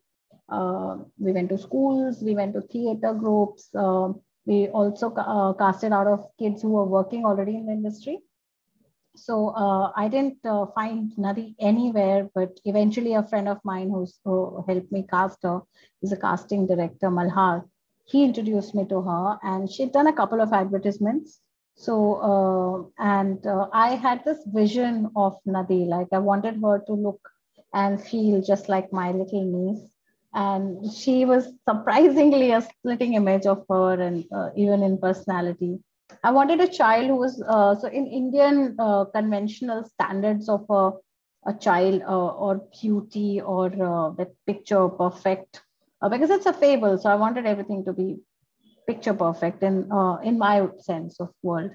[0.48, 3.68] Uh, we went to schools we went to theater groups.
[3.74, 4.12] Uh,
[4.44, 8.18] we also uh, casted out of kids who were working already in the industry.
[9.16, 14.14] So uh, i didn't uh, find nadi anywhere but eventually a friend of mine who's
[14.24, 15.60] who helped me cast her
[16.02, 17.64] is a casting director malhar.
[18.12, 21.40] He introduced me to her and she'd done a couple of advertisements
[21.84, 21.94] so,
[22.30, 27.20] uh, and uh, I had this vision of Nadi, like I wanted her to look
[27.72, 29.82] and feel just like my little niece.
[30.34, 35.78] And she was surprisingly a splitting image of her, and uh, even in personality.
[36.22, 40.92] I wanted a child who was uh, so in Indian uh, conventional standards of a,
[41.46, 43.70] a child uh, or beauty or
[44.18, 45.62] that picture perfect,
[46.10, 46.98] because it's a fable.
[46.98, 48.18] So I wanted everything to be
[48.90, 50.56] picture perfect in uh, in my
[50.88, 51.72] sense of world.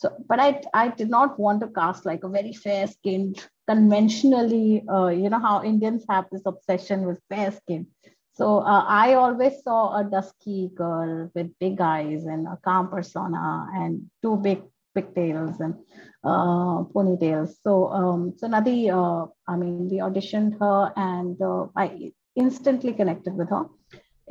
[0.00, 0.48] So but i
[0.82, 3.36] i did not want to cast like a very fair skinned
[3.70, 7.86] conventionally uh, you know how indians have this obsession with fair skin.
[8.40, 13.44] So uh, i always saw a dusky girl with big eyes and a calm persona
[13.82, 14.62] and two big
[14.94, 15.74] pigtails and
[16.24, 17.50] uh, ponytails.
[17.64, 20.78] So um, so nadi uh, i mean we auditioned her
[21.10, 22.12] and uh, i
[22.46, 23.66] instantly connected with her.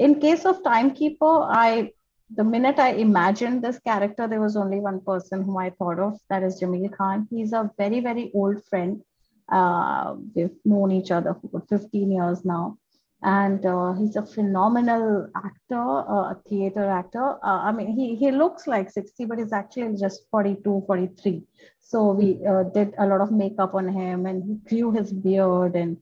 [0.06, 1.92] In case of timekeeper i
[2.30, 6.20] the minute I imagined this character, there was only one person whom I thought of.
[6.30, 7.28] That is Jameel Khan.
[7.30, 9.02] He's a very, very old friend.
[9.50, 12.78] Uh, we've known each other for 15 years now.
[13.24, 17.38] And uh, he's a phenomenal actor, uh, a theater actor.
[17.44, 21.42] Uh, I mean, he, he looks like 60, but he's actually just 42, 43.
[21.80, 25.76] So we uh, did a lot of makeup on him and he grew his beard
[25.76, 25.98] and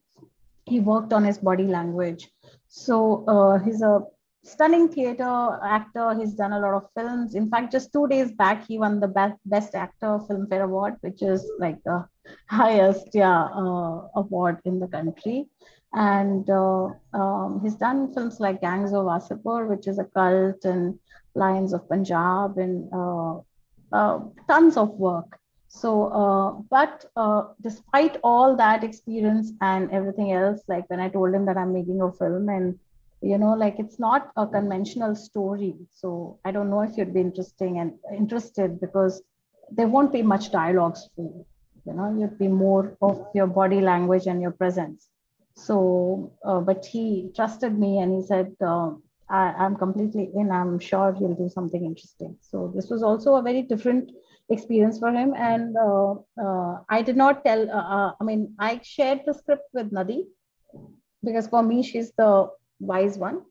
[0.66, 2.28] he worked on his body language.
[2.68, 4.02] So uh, he's a
[4.46, 6.14] stunning theater actor.
[6.14, 7.34] He's done a lot of films.
[7.34, 11.22] In fact, just two days back, he won the best best actor filmfare award, which
[11.22, 12.06] is like the
[12.48, 15.48] highest yeah uh, award in the country.
[15.92, 20.98] And uh, um, he's done films like Gangs of Wasseypur, which is a cult, and
[21.34, 23.40] Lions of Punjab, and uh,
[23.92, 25.38] uh tons of work.
[25.68, 31.34] So, uh, but uh, despite all that experience and everything else, like when I told
[31.34, 32.78] him that I'm making a film and
[33.22, 35.74] you know like it's not a conventional story.
[35.92, 39.22] So i don't know if you'd be interesting and interested because
[39.70, 41.46] there won't be much dialogues for you.
[41.86, 45.08] You know you'd be more of your body language and your presence.
[45.56, 48.90] So uh, but he trusted me and he said uh,
[49.28, 50.50] I, am completely in.
[50.52, 52.36] I'm sure you'll do something interesting.
[52.40, 54.12] So this was also a very different
[54.50, 55.34] experience for him.
[55.34, 59.68] And uh, uh i did not tell uh, uh, i mean i shared the script
[59.72, 60.20] with nadi
[61.24, 63.42] because for me she's the wise one.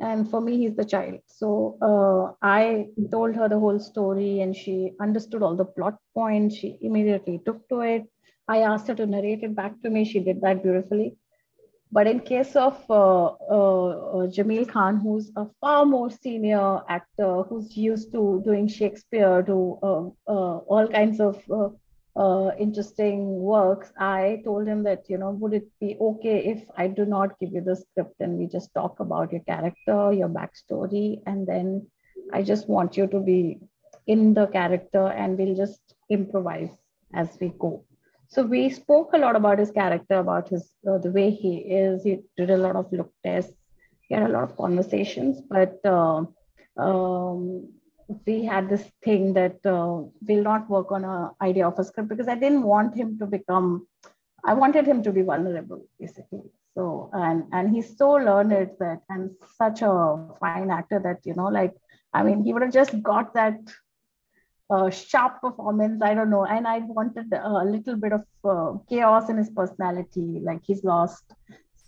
[0.00, 1.20] And for me he's the child.
[1.26, 6.56] So uh, i told her the whole story and she understood all the plot points.
[6.56, 8.04] She immediately took to it.
[8.46, 10.04] I asked her to narrate it back to me.
[10.04, 11.16] She did that beautifully.
[11.90, 17.42] But in case of uh, uh, uh jameel khan who's a far more senior actor
[17.48, 21.42] who's used to doing shakespeare to uh, uh, all kinds of
[22.18, 26.88] uh, interesting works, I told him that, you know, would it be okay if I
[26.88, 31.22] do not give you the script and we just talk about your character, your backstory,
[31.26, 31.86] and then
[32.32, 33.60] I just want you to be
[34.08, 36.70] in the character and we'll just improvise
[37.14, 37.84] as we go.
[38.26, 42.02] So we spoke a lot about his character, about his uh, the way he is.
[42.02, 43.54] He did a lot of look tests.
[44.00, 46.24] He had a lot of conversations, but uh,
[46.76, 47.68] um,
[48.26, 52.08] we had this thing that uh, we'll not work on an idea of a script
[52.08, 53.86] because I didn't want him to become,
[54.44, 56.50] I wanted him to be vulnerable basically.
[56.74, 61.48] So, and, and he's so learned that, and such a fine actor that, you know,
[61.48, 61.74] like,
[62.14, 63.58] I mean, he would have just got that
[64.70, 66.00] uh, sharp performance.
[66.02, 66.46] I don't know.
[66.46, 71.24] And I wanted a little bit of uh, chaos in his personality, like he's lost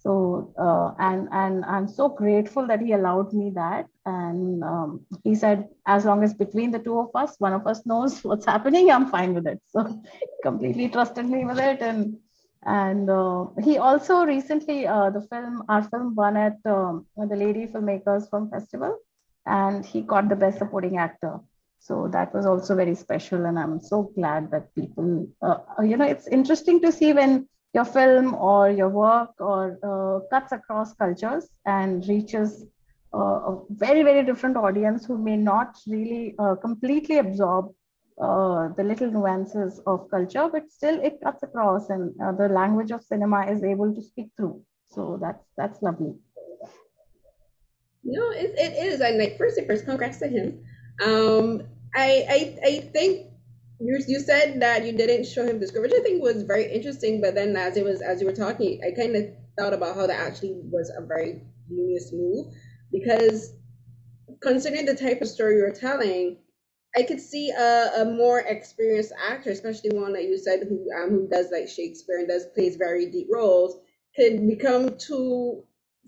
[0.01, 3.87] So uh, and and I'm so grateful that he allowed me that.
[4.07, 7.85] And um, he said, as long as between the two of us, one of us
[7.85, 9.61] knows what's happening, I'm fine with it.
[9.73, 10.03] So
[10.43, 11.83] completely trusted me with it.
[11.83, 12.17] And
[12.65, 17.67] and uh, he also recently uh, the film our film won at um, the Lady
[17.67, 18.97] Filmmakers Film Festival,
[19.45, 21.41] and he got the best supporting actor.
[21.79, 26.07] So that was also very special, and I'm so glad that people, uh, you know,
[26.07, 31.49] it's interesting to see when your film or your work or uh, cuts across cultures
[31.67, 32.65] and reaches
[33.15, 37.73] uh, a very very different audience who may not really uh, completely absorb
[38.21, 42.91] uh, the little nuances of culture but still it cuts across and uh, the language
[42.91, 44.63] of cinema is able to speak through.
[44.91, 46.15] So that's that's lovely.
[48.03, 49.01] No it, it is.
[49.01, 50.63] And like first first congrats to him.
[51.05, 51.63] Um
[51.95, 53.30] i i, I think
[53.81, 56.71] you, you said that you didn't show him the script, which I think was very
[56.71, 57.21] interesting.
[57.21, 59.25] But then, as it was as you were talking, I kind of
[59.59, 62.53] thought about how that actually was a very genius move
[62.93, 63.55] because
[64.41, 66.39] considering the type of story you're telling,
[66.97, 71.11] I could see a, a more experienced actor, especially one that you said who um,
[71.11, 73.79] who does like Shakespeare and does plays very deep roles,
[74.15, 75.65] could become too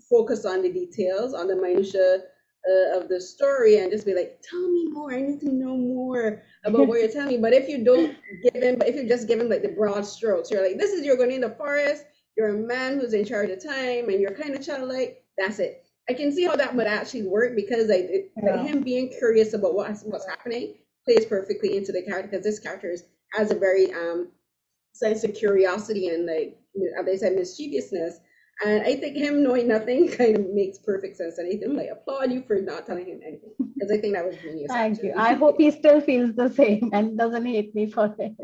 [0.09, 2.23] focused on the details, on the minutia
[2.69, 5.13] uh, of the story and just be like, tell me more.
[5.13, 7.37] I need to know more about what you're telling me.
[7.37, 10.05] But if you don't give him, but if you just give him like the broad
[10.05, 12.05] strokes, you're like, this is you're going in the forest.
[12.37, 15.23] You're a man who's in charge of time, and you're kind of childlike.
[15.37, 15.85] That's it.
[16.09, 18.55] I can see how that would actually work because like, it, yeah.
[18.55, 22.59] like him being curious about what's what's happening plays perfectly into the character because this
[22.59, 22.95] character
[23.33, 24.29] has a very um
[24.93, 26.57] sense of curiosity and like
[26.99, 28.19] as they said mischievousness
[28.65, 31.37] and I think him knowing nothing kind of makes perfect sense.
[31.37, 34.35] And I like applaud you for not telling him anything because I think that was
[34.37, 34.71] genius.
[34.71, 35.09] Thank actually.
[35.09, 35.15] you.
[35.17, 38.35] I hope he still feels the same and doesn't hate me for it.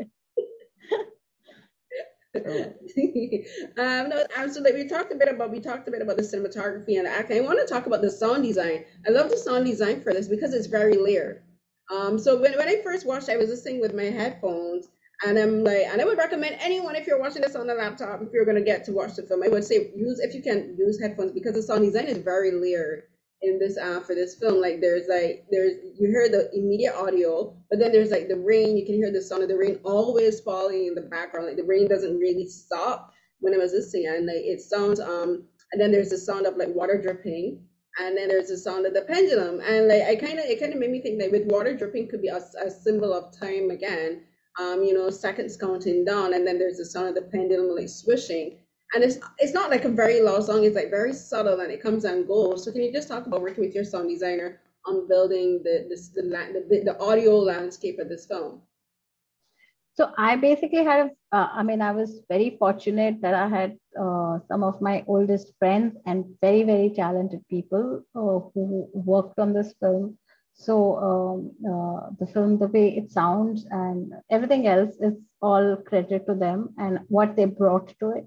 [3.76, 4.82] um, no, absolutely.
[4.82, 7.38] We talked a bit about we talked a bit about the cinematography and the acting.
[7.38, 8.84] I want to talk about the sound design.
[9.06, 11.42] I love the sound design for this because it's very layered.
[11.92, 14.86] Um, so when, when I first watched, I was listening with my headphones,
[15.24, 18.22] and I'm like, and I would recommend anyone if you're watching this on the laptop,
[18.22, 20.76] if you're gonna get to watch the film, I would say use if you can
[20.78, 23.04] use headphones because the sound design is very layered
[23.42, 24.60] in this uh for this film.
[24.60, 28.76] Like there's like there's you hear the immediate audio, but then there's like the rain,
[28.76, 31.46] you can hear the sound of the rain always falling in the background.
[31.46, 35.44] Like the rain doesn't really stop when I was listening and like it sounds um
[35.72, 37.62] and then there's the sound of like water dripping
[37.98, 40.72] and then there's the sound of the pendulum and like I kind of it kind
[40.72, 43.70] of made me think that with water dripping could be a, a symbol of time
[43.70, 44.24] again
[44.58, 47.88] um, you know, seconds counting down, and then there's the sound of the pendulum like
[47.88, 48.58] swishing.
[48.94, 51.82] And it's it's not like a very loud song; it's like very subtle, and it
[51.82, 52.64] comes and goes.
[52.64, 56.08] So, can you just talk about working with your sound designer on building the this
[56.08, 58.62] the the, the audio landscape of this film?
[59.94, 64.38] So I basically had, uh, I mean, I was very fortunate that I had uh,
[64.48, 69.74] some of my oldest friends and very, very talented people uh, who worked on this
[69.78, 70.16] film
[70.60, 70.74] so
[71.08, 71.38] um,
[71.72, 76.74] uh, the film, the way it sounds and everything else is all credit to them
[76.76, 78.26] and what they brought to it.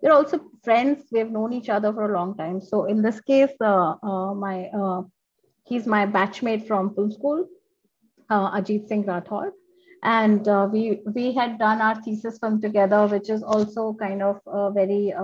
[0.00, 1.06] They're also friends.
[1.10, 2.60] We have known each other for a long time.
[2.60, 5.02] So in this case, uh, uh, my uh,
[5.64, 7.48] he's my batchmate from film school,
[8.30, 9.50] uh, Ajit Singh Rathod.
[10.04, 14.40] And uh, we we had done our thesis film together, which is also kind of
[14.74, 15.14] very,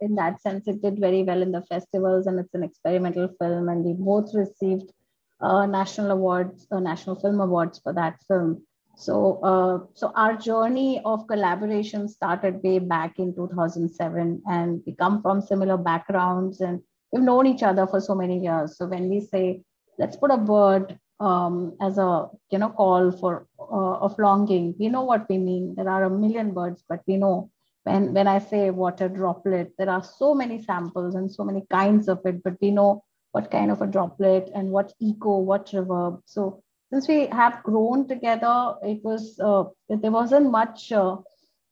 [0.00, 3.68] in that sense, it did very well in the festivals, and it's an experimental film,
[3.68, 4.92] and we both received
[5.40, 8.62] uh, national awards, uh, national film awards for that film.
[8.96, 15.22] So, uh, so our journey of collaboration started way back in 2007, and we come
[15.22, 16.80] from similar backgrounds, and
[17.10, 18.76] we've known each other for so many years.
[18.76, 19.62] So when we say,
[19.98, 24.88] let's put a bird um, as a you know call for uh, of longing, we
[24.88, 25.74] know what we mean.
[25.76, 27.50] There are a million birds, but we know
[27.84, 32.08] when when I say water droplet, there are so many samples and so many kinds
[32.08, 33.02] of it, but we know
[33.32, 36.22] what kind of a droplet and what echo, what reverb.
[36.24, 41.16] So since we have grown together, it was uh, there wasn't much uh,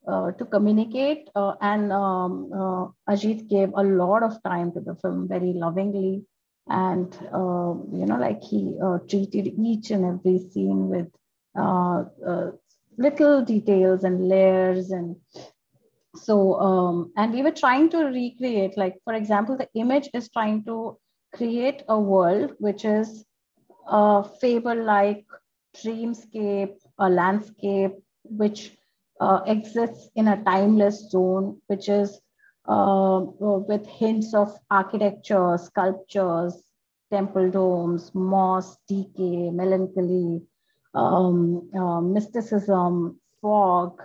[0.06, 4.94] uh, to communicate, uh, and um, uh, Ajit gave a lot of time to the
[4.96, 6.24] film very lovingly,
[6.68, 8.78] and uh, you know, like he
[9.08, 11.08] treated each and every scene with
[12.98, 15.14] little details and layers and
[16.16, 20.64] so um, and we were trying to recreate like for example the image is trying
[20.64, 20.98] to
[21.32, 23.24] create a world which is
[23.88, 25.24] a fable like
[25.76, 27.92] dreamscape, a landscape
[28.24, 28.76] which
[29.20, 32.20] uh, exists in a timeless zone, which is
[32.68, 36.54] uh, with hints of architecture, sculptures,
[37.10, 40.42] temple domes, moss, decay, melancholy,
[40.94, 44.02] um, uh, mysticism, fog,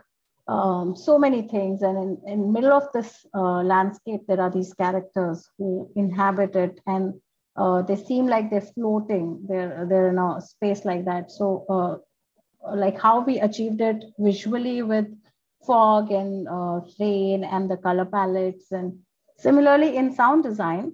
[0.48, 1.82] um, so many things.
[1.82, 6.80] And in, in middle of this uh, landscape, there are these characters who inhabit it
[6.86, 7.14] and
[7.56, 9.46] uh, they seem like they're floating.
[9.48, 11.32] They're, they're in a space like that.
[11.32, 15.08] So uh, like how we achieved it visually with
[15.66, 18.72] fog and uh, rain and the color palettes.
[18.72, 19.00] And
[19.38, 20.94] similarly in sound design,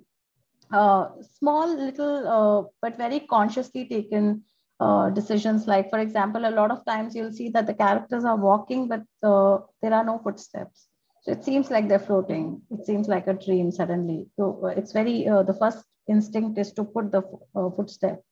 [0.71, 4.43] uh, small little but very consciously taken
[4.79, 5.67] uh, decisions.
[5.67, 9.03] Like for example a lot of times you'll see that the characters are walking but
[9.23, 10.87] uh, there are no footsteps.
[11.21, 12.61] So it seems like they're floating.
[12.71, 14.27] It seems like a dream suddenly.
[14.37, 17.23] So uh, it's very uh, the first instinct is to put the
[17.55, 18.23] uh, footstep.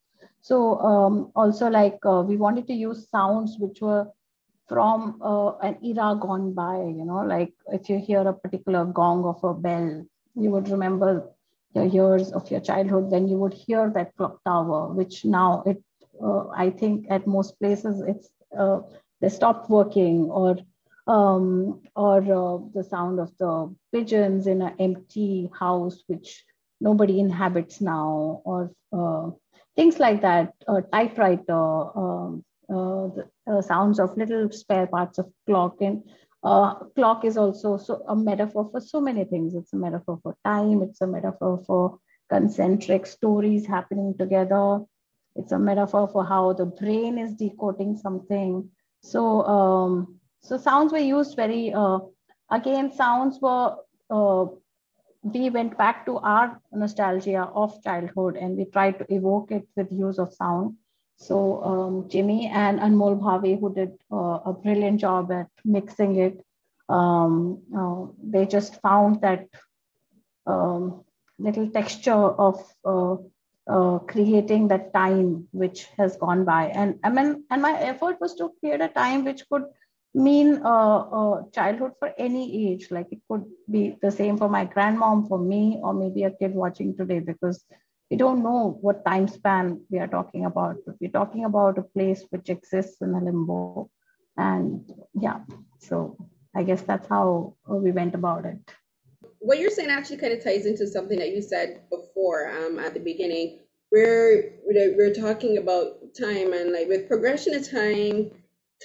[0.41, 4.07] So um, also like we wanted to use sounds which were
[4.67, 5.19] from
[5.61, 9.53] an era gone by you know like if you hear a particular gong of a
[9.53, 11.29] bell you would remember
[11.73, 15.81] the years of your childhood then you would hear that clock tower which now it
[16.23, 18.79] uh, I think at most places it's uh,
[19.21, 20.57] they stopped working or
[21.07, 26.43] um, or uh, the sound of the pigeons in an empty house which
[26.81, 29.29] nobody inhabits now or uh,
[29.75, 30.53] things like that
[30.91, 36.03] typewriter um, uh, the uh, sounds of little spare parts of clock and
[36.95, 39.55] clock is also so a metaphor for so many things.
[39.55, 40.81] It's a metaphor for time.
[40.81, 41.99] It's a metaphor for
[42.29, 44.81] concentric stories happening together
[45.37, 48.69] it's a metaphor for how the brain is decoding something.
[49.01, 51.99] So, um, so sounds were used very, uh,
[52.49, 53.75] again, sounds were,
[54.09, 54.45] uh,
[55.21, 59.91] we went back to our nostalgia of childhood and we tried to evoke it with
[59.91, 60.75] use of sound.
[61.17, 66.45] So um, Jimmy and Anmol Bhave, who did uh, a brilliant job at mixing it,
[66.89, 69.47] um, uh, they just found that
[70.45, 71.03] um,
[71.37, 73.17] little texture of uh,
[73.69, 76.65] uh, creating that time which has gone by.
[76.73, 79.63] And i mean and my effort was to create a time which could
[80.13, 82.87] mean uh, uh, childhood for any age.
[82.91, 86.53] Like it could be the same for my grandmom for me or maybe a kid
[86.53, 87.65] watching today because
[88.09, 90.77] we don't know what time span we are talking about.
[90.85, 93.73] But we're talking about a place which exists in a limbo.
[94.21, 94.71] And
[95.03, 95.27] yeah
[95.79, 96.15] so
[96.55, 98.73] i guess that's how we went about it
[99.39, 102.93] what you're saying actually kind of ties into something that you said before um, at
[102.93, 103.59] the beginning.
[103.91, 108.31] We're we're talking about time and like with progression of time,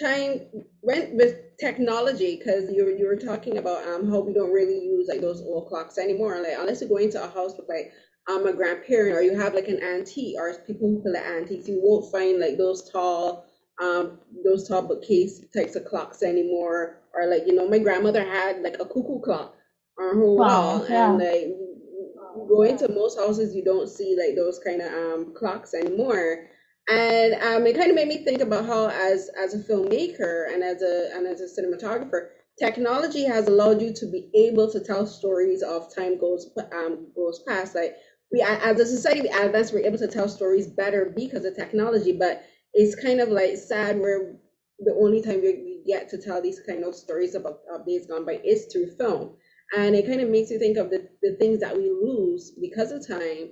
[0.00, 0.42] time
[0.80, 5.08] went with technology because you you were talking about um how we don't really use
[5.08, 6.40] like those old clocks anymore.
[6.40, 7.92] Like unless you go into a house with like
[8.28, 11.80] um a grandparent or you have like an auntie or people who play antiques, you
[11.82, 13.46] won't find like those tall
[13.82, 16.98] um those tall bookcase types of clocks anymore.
[17.12, 19.56] Or like you know my grandmother had like a cuckoo clock
[19.98, 21.10] on her wow, wall yeah.
[21.10, 25.74] and like go into most houses you don't see like those kind of um clocks
[25.74, 26.48] anymore.
[26.90, 30.62] And um it kind of made me think about how as as a filmmaker and
[30.62, 32.28] as a and as a cinematographer
[32.58, 37.42] technology has allowed you to be able to tell stories of time goes um goes
[37.46, 37.74] past.
[37.74, 37.96] Like
[38.32, 42.16] we as a society we advance we're able to tell stories better because of technology
[42.18, 44.34] but it's kind of like sad where
[44.78, 48.24] the only time we get to tell these kind of stories about uh, days gone
[48.24, 49.36] by is through film
[49.76, 52.92] and it kind of makes you think of the, the things that we lose because
[52.92, 53.50] of time.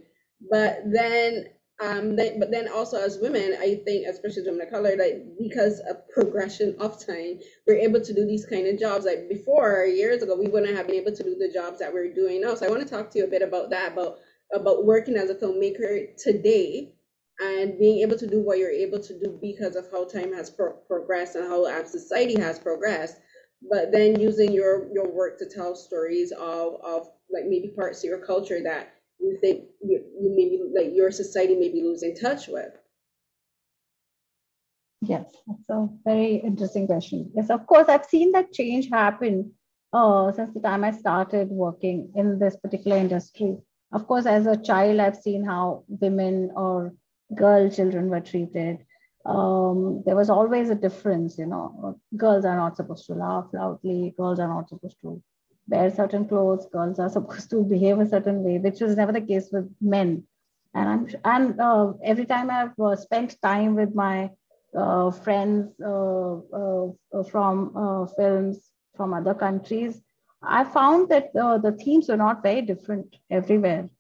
[0.51, 1.47] But then
[1.83, 5.81] um then, but then also as women i think especially women of color like because
[5.89, 9.07] of progression of time we're able to do these kind of jobs.
[9.07, 12.13] Like before years ago we wouldn't have been able to do the jobs that we're
[12.13, 12.55] doing now.
[12.55, 14.19] So i want to talk to you a bit about that about
[14.53, 16.93] about working as a filmmaker today
[17.41, 20.51] and being able to do what you're able to do because of how time has
[20.51, 23.17] pro- progressed and how our society has progressed
[23.69, 28.09] but then using your your work to tell stories of of like maybe parts of
[28.09, 32.49] your culture that you think you, you maybe like your society may be losing touch
[32.49, 32.73] with.
[35.03, 37.31] Yes that's a very interesting question.
[37.35, 39.53] Yes of course i've seen that change happen
[39.93, 43.57] uh, since the time i started working in this particular industry.
[43.93, 46.95] Of course as a child i've seen how women or
[47.35, 48.79] girl children were treated
[49.27, 51.99] um, there was always a difference, you know.
[52.17, 55.23] Girls are not supposed to laugh loudly, girls are not supposed to
[55.69, 59.21] wear certain clothes, girls are supposed to behave a certain way, which was never the
[59.21, 60.25] case with men.
[60.75, 64.31] And I'm and uh, every time I've uh, spent time with my
[64.77, 70.01] uh, friends uh, uh, from uh, films from other countries,
[70.43, 73.91] I found that the themes were not very different everywhere.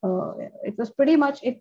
[0.64, 1.60] it was pretty much it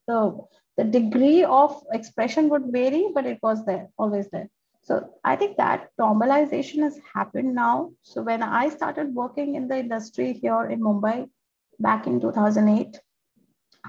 [0.79, 4.49] the degree of expression would vary, but it was there, always there.
[4.81, 7.91] So I think that normalization has happened now.
[8.03, 11.29] So when I started working in the industry here in Mumbai
[11.79, 12.97] back in 2008,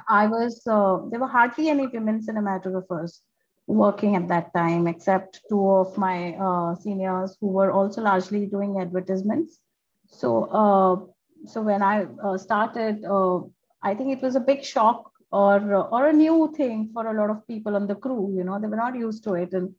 [0.08, 3.20] I was, uh, there were hardly any women cinematographers
[3.68, 8.80] working at that time, except two of my uh, seniors who were also largely doing
[8.80, 9.60] advertisements.
[10.08, 13.42] So, uh, so when I uh, started, uh,
[13.80, 17.30] I think it was a big shock or or a new thing for a lot
[17.30, 18.32] of people on the crew.
[18.36, 19.74] You know, they were not used to it, and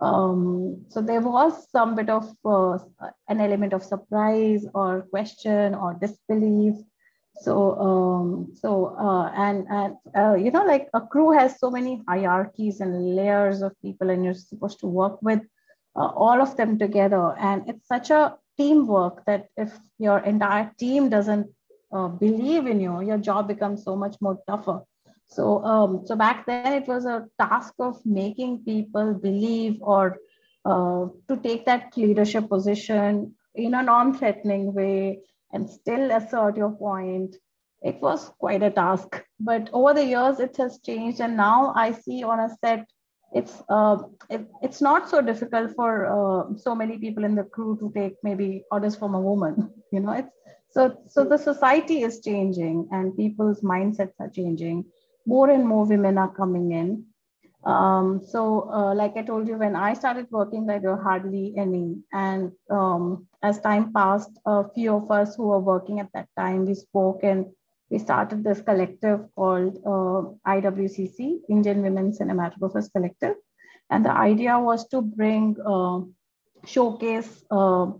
[0.00, 2.78] um, so there was some bit of uh,
[3.28, 6.74] an element of surprise or question or disbelief.
[7.40, 12.02] So um, so uh, and and uh, you know like a crew has so many
[12.08, 15.40] hierarchies and layers of people and you're supposed to work with
[15.96, 17.34] uh, all of them together.
[17.38, 21.48] And it's such a teamwork that if your entire team doesn't
[21.92, 24.82] uh, believe in you your job becomes so much more tougher
[25.34, 30.18] so um, so back then it was a task of making people believe or
[30.64, 35.20] uh, to take that leadership position in a non-threatening way
[35.52, 37.36] and still assert your point.
[37.82, 41.92] It was quite a task but over the years it has changed and now i
[41.92, 42.86] see on a set
[43.32, 43.98] it's uh,
[44.30, 48.14] it, it's not so difficult for uh, so many people in the crew to take
[48.22, 50.34] maybe orders from a woman you know it's
[50.70, 54.84] so so the society is changing and people's mindsets are changing
[55.26, 57.04] more and more women are coming in
[57.64, 61.96] um, so, uh, like I told you, when I started working, there were hardly any.
[62.12, 66.66] And um, as time passed, a few of us who were working at that time,
[66.66, 67.46] we spoke and
[67.90, 73.36] we started this collective called uh, IWCC, Indian Women Cinematographers Collective.
[73.90, 76.00] And the idea was to bring, uh,
[76.66, 77.92] showcase uh,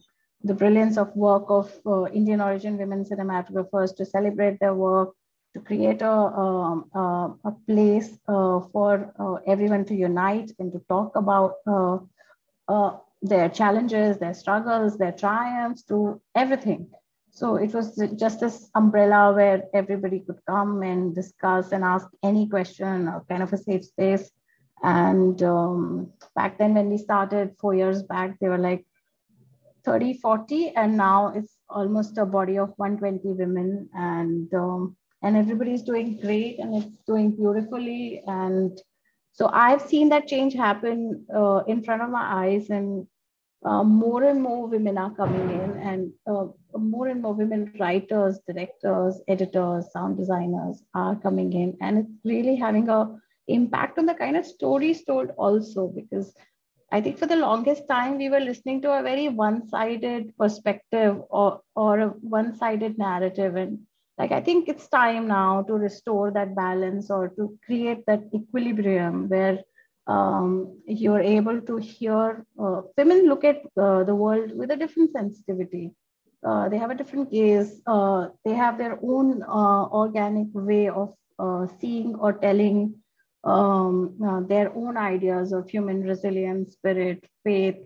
[0.42, 5.14] the brilliance of work of uh, Indian origin women cinematographers to celebrate their work,
[5.54, 11.14] to create a, uh, a place uh, for uh, everyone to unite and to talk
[11.16, 11.54] about
[12.68, 12.90] uh,
[13.22, 16.90] their challenges, their struggles, their triumphs, to everything.
[17.30, 22.48] So it was just this umbrella where everybody could come and discuss and ask any
[22.48, 24.30] question, or kind of a safe space.
[24.82, 28.86] And um, back then, when we started four years back, they were like
[29.84, 33.88] 30, 40, and now it's almost a body of 120 women.
[33.94, 38.22] And um, and everybody's doing great and it's doing beautifully.
[38.26, 38.80] And
[39.34, 43.06] so i've seen that change happen uh, in front of my eyes and
[43.66, 46.46] uh, more and more women are coming in and uh,
[46.76, 51.76] more and more women writers directors editors sound designers are coming in.
[51.80, 53.16] And it's really having a
[53.48, 56.32] impact on the kind of stories told also because
[56.92, 61.60] i think for the longest time we were listening to a very one-sided perspective or,
[61.76, 63.78] or a one-sided narrative and
[64.18, 69.28] like i think it's time now to restore that balance or to create that equilibrium
[69.28, 69.58] where
[70.06, 75.10] um, you're able to hear uh, women look at uh, the world with a different
[75.12, 75.92] sensitivity.
[76.46, 77.80] Uh, they have a different gaze.
[77.86, 82.94] Uh, they have their own uh, organic way of uh, seeing or telling
[83.44, 84.14] um,
[84.48, 87.76] their own ideas of human resilience spirit faith.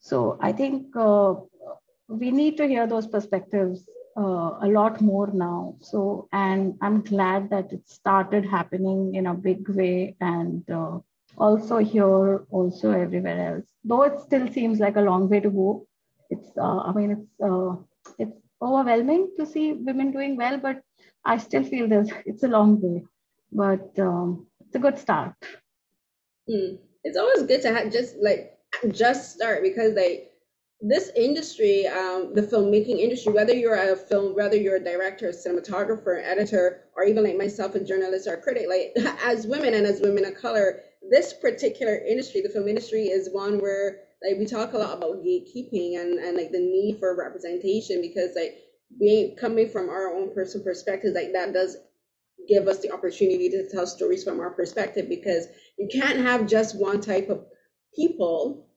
[0.00, 0.94] So i think
[2.08, 3.84] we need to hear those perspectives
[4.16, 5.76] uh, a lot more now.
[5.80, 10.98] So, and I'm glad that it started happening in a big way and uh,
[11.36, 13.66] also here, also everywhere else.
[13.84, 15.86] Though it still seems like a long way to go.
[16.28, 17.76] It's, uh, I mean, it's, uh,
[18.18, 20.80] it's overwhelming to see women doing well, but
[21.24, 23.04] I still feel there's, it's a long way,
[23.52, 25.34] but um, it's a good start.
[26.48, 26.76] Hmm.
[27.02, 28.58] It's always good to have just like
[28.92, 30.29] just start because like
[30.80, 36.22] this industry, um, the filmmaking industry, whether you're a film, whether you're a director, cinematographer,
[36.24, 40.00] editor, or even like myself, a journalist or a critic, like as women and as
[40.00, 44.72] women of color, this particular industry, the film industry, is one where like we talk
[44.72, 48.56] a lot about gatekeeping and and like the need for representation because like
[48.98, 51.76] being coming from our own personal perspectives, like that does
[52.48, 55.46] give us the opportunity to tell stories from our perspective because
[55.78, 57.44] you can't have just one type of
[57.94, 58.69] people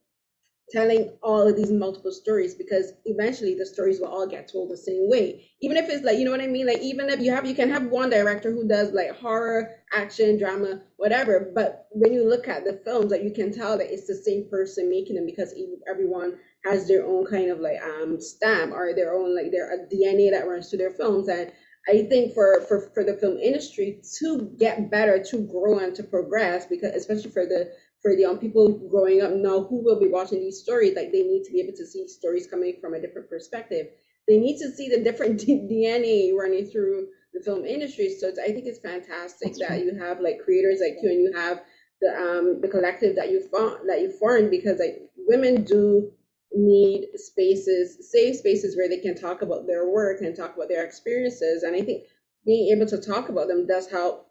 [0.71, 4.77] telling all of these multiple stories because eventually the stories will all get told the
[4.77, 5.49] same way.
[5.61, 6.67] Even if it's like you know what i mean?
[6.67, 10.37] Like even if you have you can have one director who does like horror action
[10.39, 14.07] drama whatever but when you look at the films like you can tell that it's
[14.07, 15.53] the same person making them because
[15.87, 16.33] everyone
[16.65, 20.47] has their own kind of like um stamp or their own like their dna that
[20.47, 21.27] runs through their films.
[21.27, 21.51] And
[21.87, 26.03] I think for, for, for the film industry to get better, to grow and to
[26.03, 27.71] progress, because especially for the
[28.03, 31.23] for the young people growing up now who will be watching these stories, like they
[31.23, 33.87] need to be able to see stories coming from a different perspective.
[34.27, 38.15] They need to see the different DNA running through the film industry.
[38.19, 41.61] So I think it's fantastic that you have like creators like you and you have
[42.01, 46.11] the um the collective that you found that you formed because like women do
[46.53, 50.85] need spaces, safe spaces where they can talk about their work and talk about their
[50.85, 51.63] experiences.
[51.63, 52.03] And I think
[52.45, 54.29] being able to talk about them does help,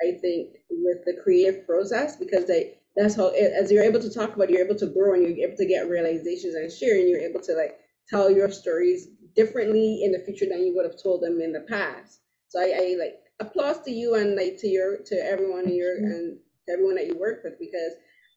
[0.00, 4.34] I think, with the creative process because they that's how as you're able to talk
[4.34, 7.08] about it, you're able to grow and you're able to get realizations and share and
[7.08, 7.78] you're able to like
[8.08, 11.60] tell your stories differently in the future than you would have told them in the
[11.68, 12.20] past.
[12.48, 15.96] So i, I like applause to you and like to your to everyone in your
[15.96, 17.94] and to everyone that you work with because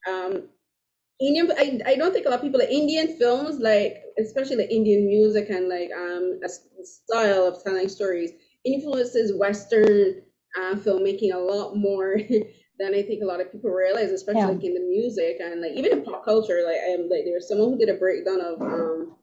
[0.07, 0.49] um
[1.19, 4.71] Indian, I, I don't think a lot of people like Indian films, like especially the
[4.73, 6.49] Indian music and like um a
[6.83, 8.31] style of telling stories
[8.65, 10.21] influences Western
[10.59, 12.19] uh, filmmaking a lot more
[12.79, 14.47] than I think a lot of people realize, especially yeah.
[14.47, 16.63] like in the music and like even in pop culture.
[16.65, 19.15] Like I'm like there's someone who did a breakdown of um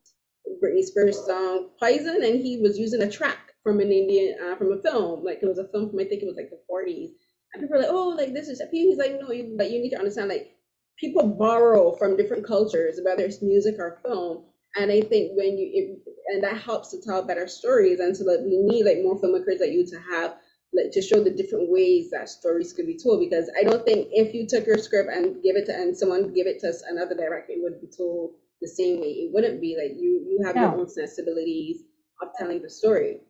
[0.63, 4.73] Britney Spears song Poison, and he was using a track from an Indian uh, from
[4.73, 5.25] a film.
[5.25, 7.11] Like it was a film from I think it was like the 40s.
[7.53, 9.91] And people are like, oh, like this is He's like, no, you, but you need
[9.91, 10.57] to understand like
[10.99, 14.45] people borrow from different cultures, whether it's music or film.
[14.77, 15.99] And I think when you it,
[16.35, 19.61] and that helps to tell better stories, and so that we need like more filmmakers
[19.61, 20.37] like you to have
[20.77, 23.21] like, to show the different ways that stories could be told.
[23.21, 26.33] Because I don't think if you took your script and give it to and someone
[26.33, 29.09] give it to us another director, it would be told the same way.
[29.09, 31.83] It wouldn't be like you you have your own sensibilities
[32.23, 33.21] of telling the story.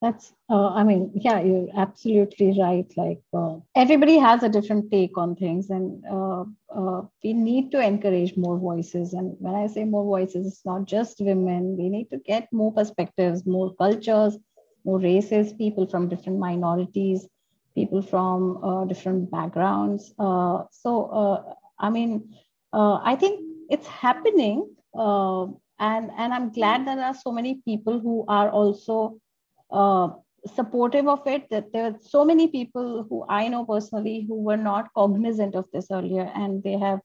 [0.00, 2.86] That's, uh, I mean, yeah, you're absolutely right.
[2.96, 7.84] Like uh, everybody has a different take on things, and uh, uh, we need to
[7.84, 9.12] encourage more voices.
[9.12, 11.76] And when I say more voices, it's not just women.
[11.76, 14.38] We need to get more perspectives, more cultures,
[14.88, 17.26] more races, people from different minorities,
[17.74, 20.12] people from uh, different backgrounds.
[20.18, 20.92] Uh, so,
[21.78, 22.34] I mean,
[22.72, 28.24] I think it's happening, and and I'm glad that there are so many people who
[28.28, 29.20] are also
[29.70, 30.08] uh,
[30.46, 34.56] supportive of it that there are so many people who i know personally who were
[34.56, 37.00] not cognizant of this earlier and they have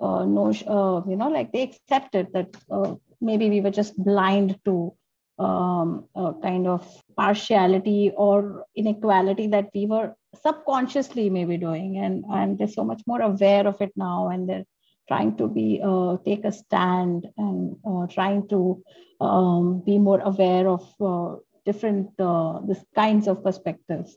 [0.00, 4.58] uh, no uh, you know like they accepted that uh, maybe we were just blind
[4.64, 4.92] to
[5.38, 6.08] um,
[6.42, 12.84] kind of partiality or inequality that we were subconsciously maybe doing and and they're so
[12.84, 14.64] much more aware of it now and they're
[15.08, 18.82] trying to be uh, take a stand and uh, trying to
[19.20, 21.34] um, be more aware of uh,
[21.64, 24.16] different uh, this kinds of perspectives.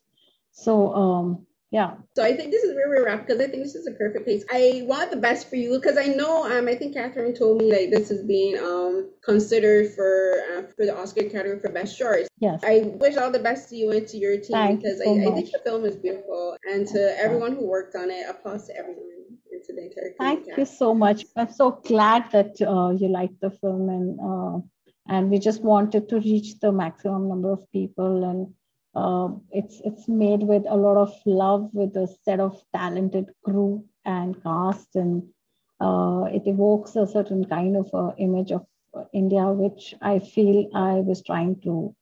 [0.52, 1.95] So um, yeah.
[2.15, 4.26] So I think this is where we're at because I think this is a perfect
[4.26, 4.45] place.
[4.51, 7.71] I want the best for you because I know um I think Catherine told me
[7.71, 12.28] like this is being um considered for uh, for the Oscar category for best short.
[12.39, 12.61] Yes.
[12.63, 15.32] I wish all the best to you and to your team Thank because so I,
[15.32, 18.30] I, think the film is beautiful and to everyone who worked on it.
[18.30, 19.09] Applause to everyone.
[19.51, 21.26] And to the entire Thank you so much.
[21.36, 24.59] I'm so glad that uh, you liked the film and uh,
[25.07, 28.53] and we just wanted to reach the maximum number of people and
[28.96, 33.84] uh, it's it's made with a lot of love with a set of talented crew
[34.06, 35.24] and cast and
[35.80, 38.66] uh, it evokes a certain kind of uh, image of
[39.14, 41.96] india which i feel i was trying to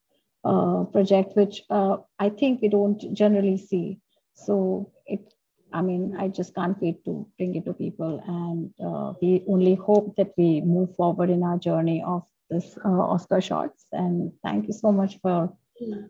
[0.44, 4.00] uh, project which uh, i think we don't generally see
[4.34, 5.34] so it
[5.72, 9.76] i mean i just can't wait to bring it to people and uh, we only
[9.76, 13.86] hope that we move forward in our journey of this Oscar Shorts.
[13.94, 15.54] And thank you so much for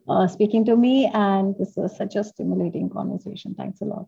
[0.07, 1.09] uh, speaking to me.
[1.13, 3.55] And this was such a stimulating conversation.
[3.55, 4.07] Thanks a lot.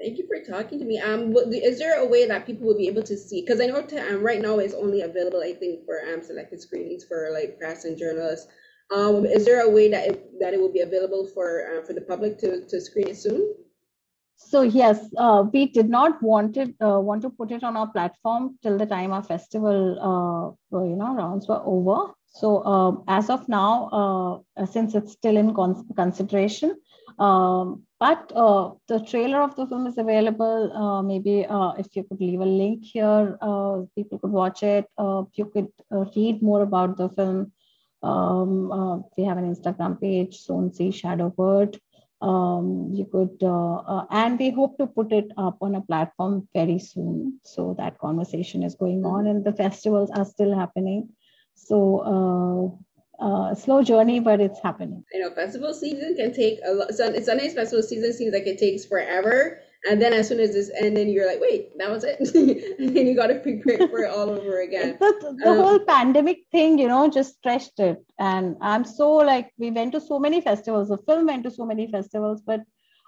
[0.00, 0.98] Thank you for talking to me.
[0.98, 3.42] Um, is there a way that people will be able to see?
[3.42, 6.60] Because I know to, um, right now it's only available, I think, for um selected
[6.60, 8.48] screenings for like press and journalists.
[8.94, 11.92] Um, is there a way that it, that it will be available for uh, for
[11.92, 13.54] the public to to screen it soon?
[14.36, 17.88] So yes, uh, we did not want it uh, want to put it on our
[17.88, 22.14] platform till the time our festival uh, you know rounds were over.
[22.30, 26.76] So um, as of now, uh, since it's still in con- consideration,
[27.18, 30.72] um, but uh, the trailer of the film is available.
[30.72, 31.46] Uh, maybe
[31.78, 33.36] if you could leave a link here,
[33.94, 34.86] people could watch it.
[35.34, 35.68] you could
[36.16, 37.52] read more about the film.
[38.02, 41.78] Um, we have an Instagram page, Sonsi Shadowbird
[42.22, 46.48] um, you could uh, uh, and we hope to put it up on a platform
[46.54, 51.08] very soon so that conversation is going on and the festivals are still happening
[51.66, 52.78] so
[53.20, 56.94] uh, uh, slow journey but it's happening you know festival season can take a lot
[56.94, 60.52] so it's nice festival season seems like it takes forever and then as soon as
[60.52, 62.18] this ended, you're like, wait, that was it.
[62.78, 64.98] and then you got to prepare for it all over again.
[65.00, 68.04] The, the um, whole pandemic thing, you know, just stretched it.
[68.18, 70.88] And I'm so like, we went to so many festivals.
[70.88, 72.60] The film went to so many festivals, but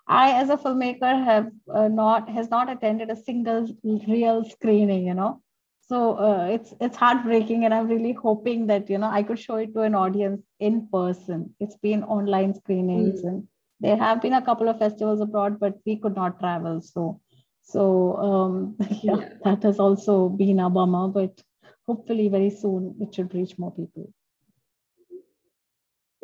[0.09, 5.07] I, as a filmmaker, have uh, not has not attended a single real screening.
[5.07, 5.43] You know,
[5.89, 9.57] so uh, it's it's heartbreaking, and I'm really hoping that you know I could show
[9.57, 11.55] it to an audience in person.
[11.61, 13.29] It's been online screenings mm.
[13.29, 13.49] and
[13.81, 16.81] there have been a couple of festivals abroad, but we could not travel.
[16.81, 17.21] So,
[17.63, 21.09] so um, yeah, yeah, that has also been a bummer.
[21.09, 21.43] But
[21.87, 24.13] hopefully, very soon it should reach more people.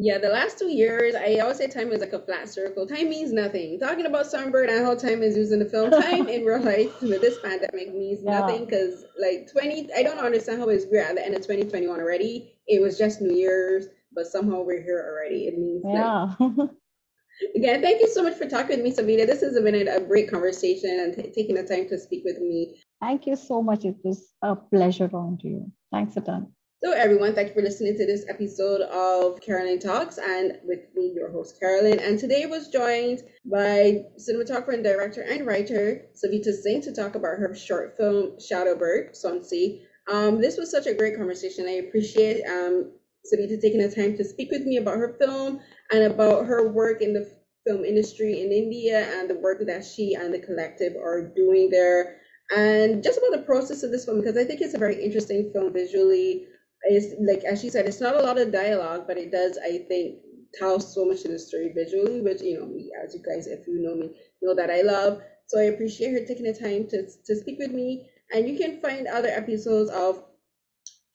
[0.01, 2.87] Yeah, the last two years, I always say time is like a flat circle.
[2.87, 3.81] Time means nothing.
[3.81, 6.93] Talking about Songbird and how time is used in the film, time in real life
[7.01, 8.39] this pandemic means yeah.
[8.39, 11.99] nothing because, like, 20, I don't understand how it's we're at the end of 2021
[11.99, 12.53] already.
[12.69, 15.49] It was just New Year's, but somehow we're here already.
[15.49, 16.33] It means yeah.
[17.57, 19.27] Again, thank you so much for talking with me, Savita.
[19.27, 22.81] This has been a great conversation and t- taking the time to speak with me.
[23.01, 23.85] Thank you so much.
[23.85, 25.73] It was a pleasure talking to you.
[25.93, 26.53] Thanks a ton.
[26.81, 31.11] So, everyone, thank you for listening to this episode of Carolyn Talks, and with me,
[31.12, 31.99] your host, Carolyn.
[31.99, 37.39] And today was joined by cinematographer and director and writer Savita Singh to talk about
[37.39, 39.81] her short film Shadowbird, Sonsi.
[40.09, 41.66] Um, this was such a great conversation.
[41.66, 42.93] I appreciate um,
[43.26, 45.59] Savita taking the time to speak with me about her film
[45.91, 47.29] and about her work in the
[47.66, 52.20] film industry in India and the work that she and the collective are doing there.
[52.57, 55.51] And just about the process of this film, because I think it's a very interesting
[55.53, 56.47] film visually
[56.83, 59.79] it's like as she said, it's not a lot of dialogue, but it does, I
[59.89, 60.20] think,
[60.55, 63.66] tell so much of the story visually, which you know me, as you guys, if
[63.66, 65.20] you know me, know that I love.
[65.47, 68.09] So I appreciate her taking the time to to speak with me.
[68.33, 70.22] And you can find other episodes of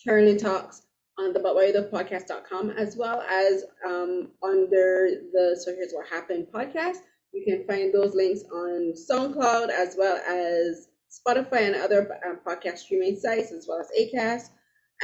[0.04, 0.82] Carolyn Talks
[1.20, 6.98] on the podcast.com as well as um, under the So Here's What Happened podcast.
[7.32, 12.80] You can find those links on SoundCloud as well as Spotify and other um, podcast
[12.80, 14.50] streaming sites as well as ACAST.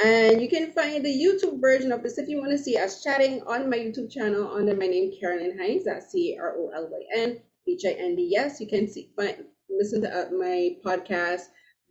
[0.02, 3.02] And you can find the YouTube version of this if you want to see us
[3.02, 5.84] chatting on my YouTube channel under my name, Carolyn Hinds.
[5.84, 7.38] That's C A R O L Y N
[7.68, 8.60] H I N D S.
[8.60, 11.42] You can see, find, listen to uh, my podcast,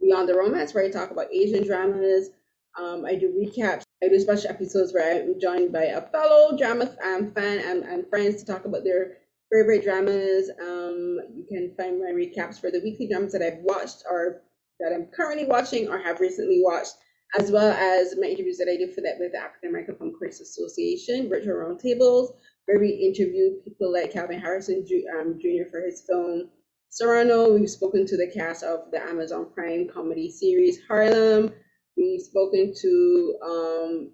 [0.02, 2.32] Beyond the Romance, where I talk about Asian dramas.
[2.80, 3.84] Um, I do recaps.
[4.04, 8.10] I do special episodes where I'm joined by a fellow drama um, fan and, and
[8.10, 9.18] friends to talk about their
[9.52, 10.50] favorite dramas.
[10.60, 14.42] Um, you can find my recaps for the weekly dramas that I've watched or
[14.80, 16.94] that I'm currently watching or have recently watched
[17.38, 20.14] as well as my interviews that I did for that with the African American Film
[20.18, 22.34] Critics Association, virtual roundtables,
[22.66, 24.86] where we interviewed people like Kelvin Harrison
[25.20, 25.70] um, Jr.
[25.70, 26.50] for his film
[26.90, 27.54] Cyrano.
[27.54, 31.52] We've spoken to the cast of the Amazon Prime comedy series Harlem.
[31.96, 34.12] We've spoken to um,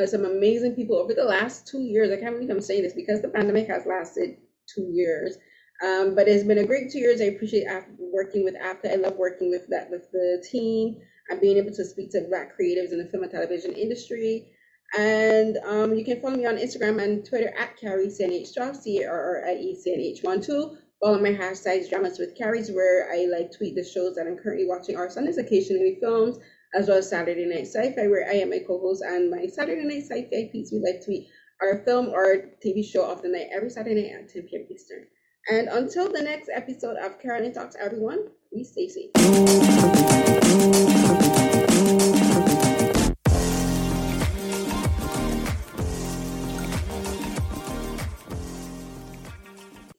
[0.00, 2.10] uh, some amazing people over the last two years.
[2.10, 4.38] I can't believe I'm saying this because the pandemic has lasted
[4.72, 5.36] two years.
[5.84, 7.20] Um, but it's been a great two years.
[7.20, 7.66] I appreciate
[7.98, 8.92] working with AFTA.
[8.92, 10.96] I love working with that with the team
[11.28, 14.48] and being able to speak to Black creatives in the film and television industry.
[14.96, 19.02] And um, you can follow me on Instagram and Twitter at Carrie CNH Strauss, C
[19.02, 20.76] A R R I E C N H 1 2.
[21.00, 24.66] Follow my hashtags Dramas with Carries, where I like tweet the shows that I'm currently
[24.66, 26.38] watching, or Sundays occasionally films,
[26.74, 29.46] as well as Saturday Night Sci Fi, where I am my co host, and my
[29.46, 31.28] Saturday Night Sci Fi piece we like tweet
[31.60, 34.66] our film or TV show of the night every Saturday night at 10 p.m.
[34.70, 35.06] Eastern.
[35.50, 39.10] And until the next episode of Carolyn Talks, everyone, please stay safe.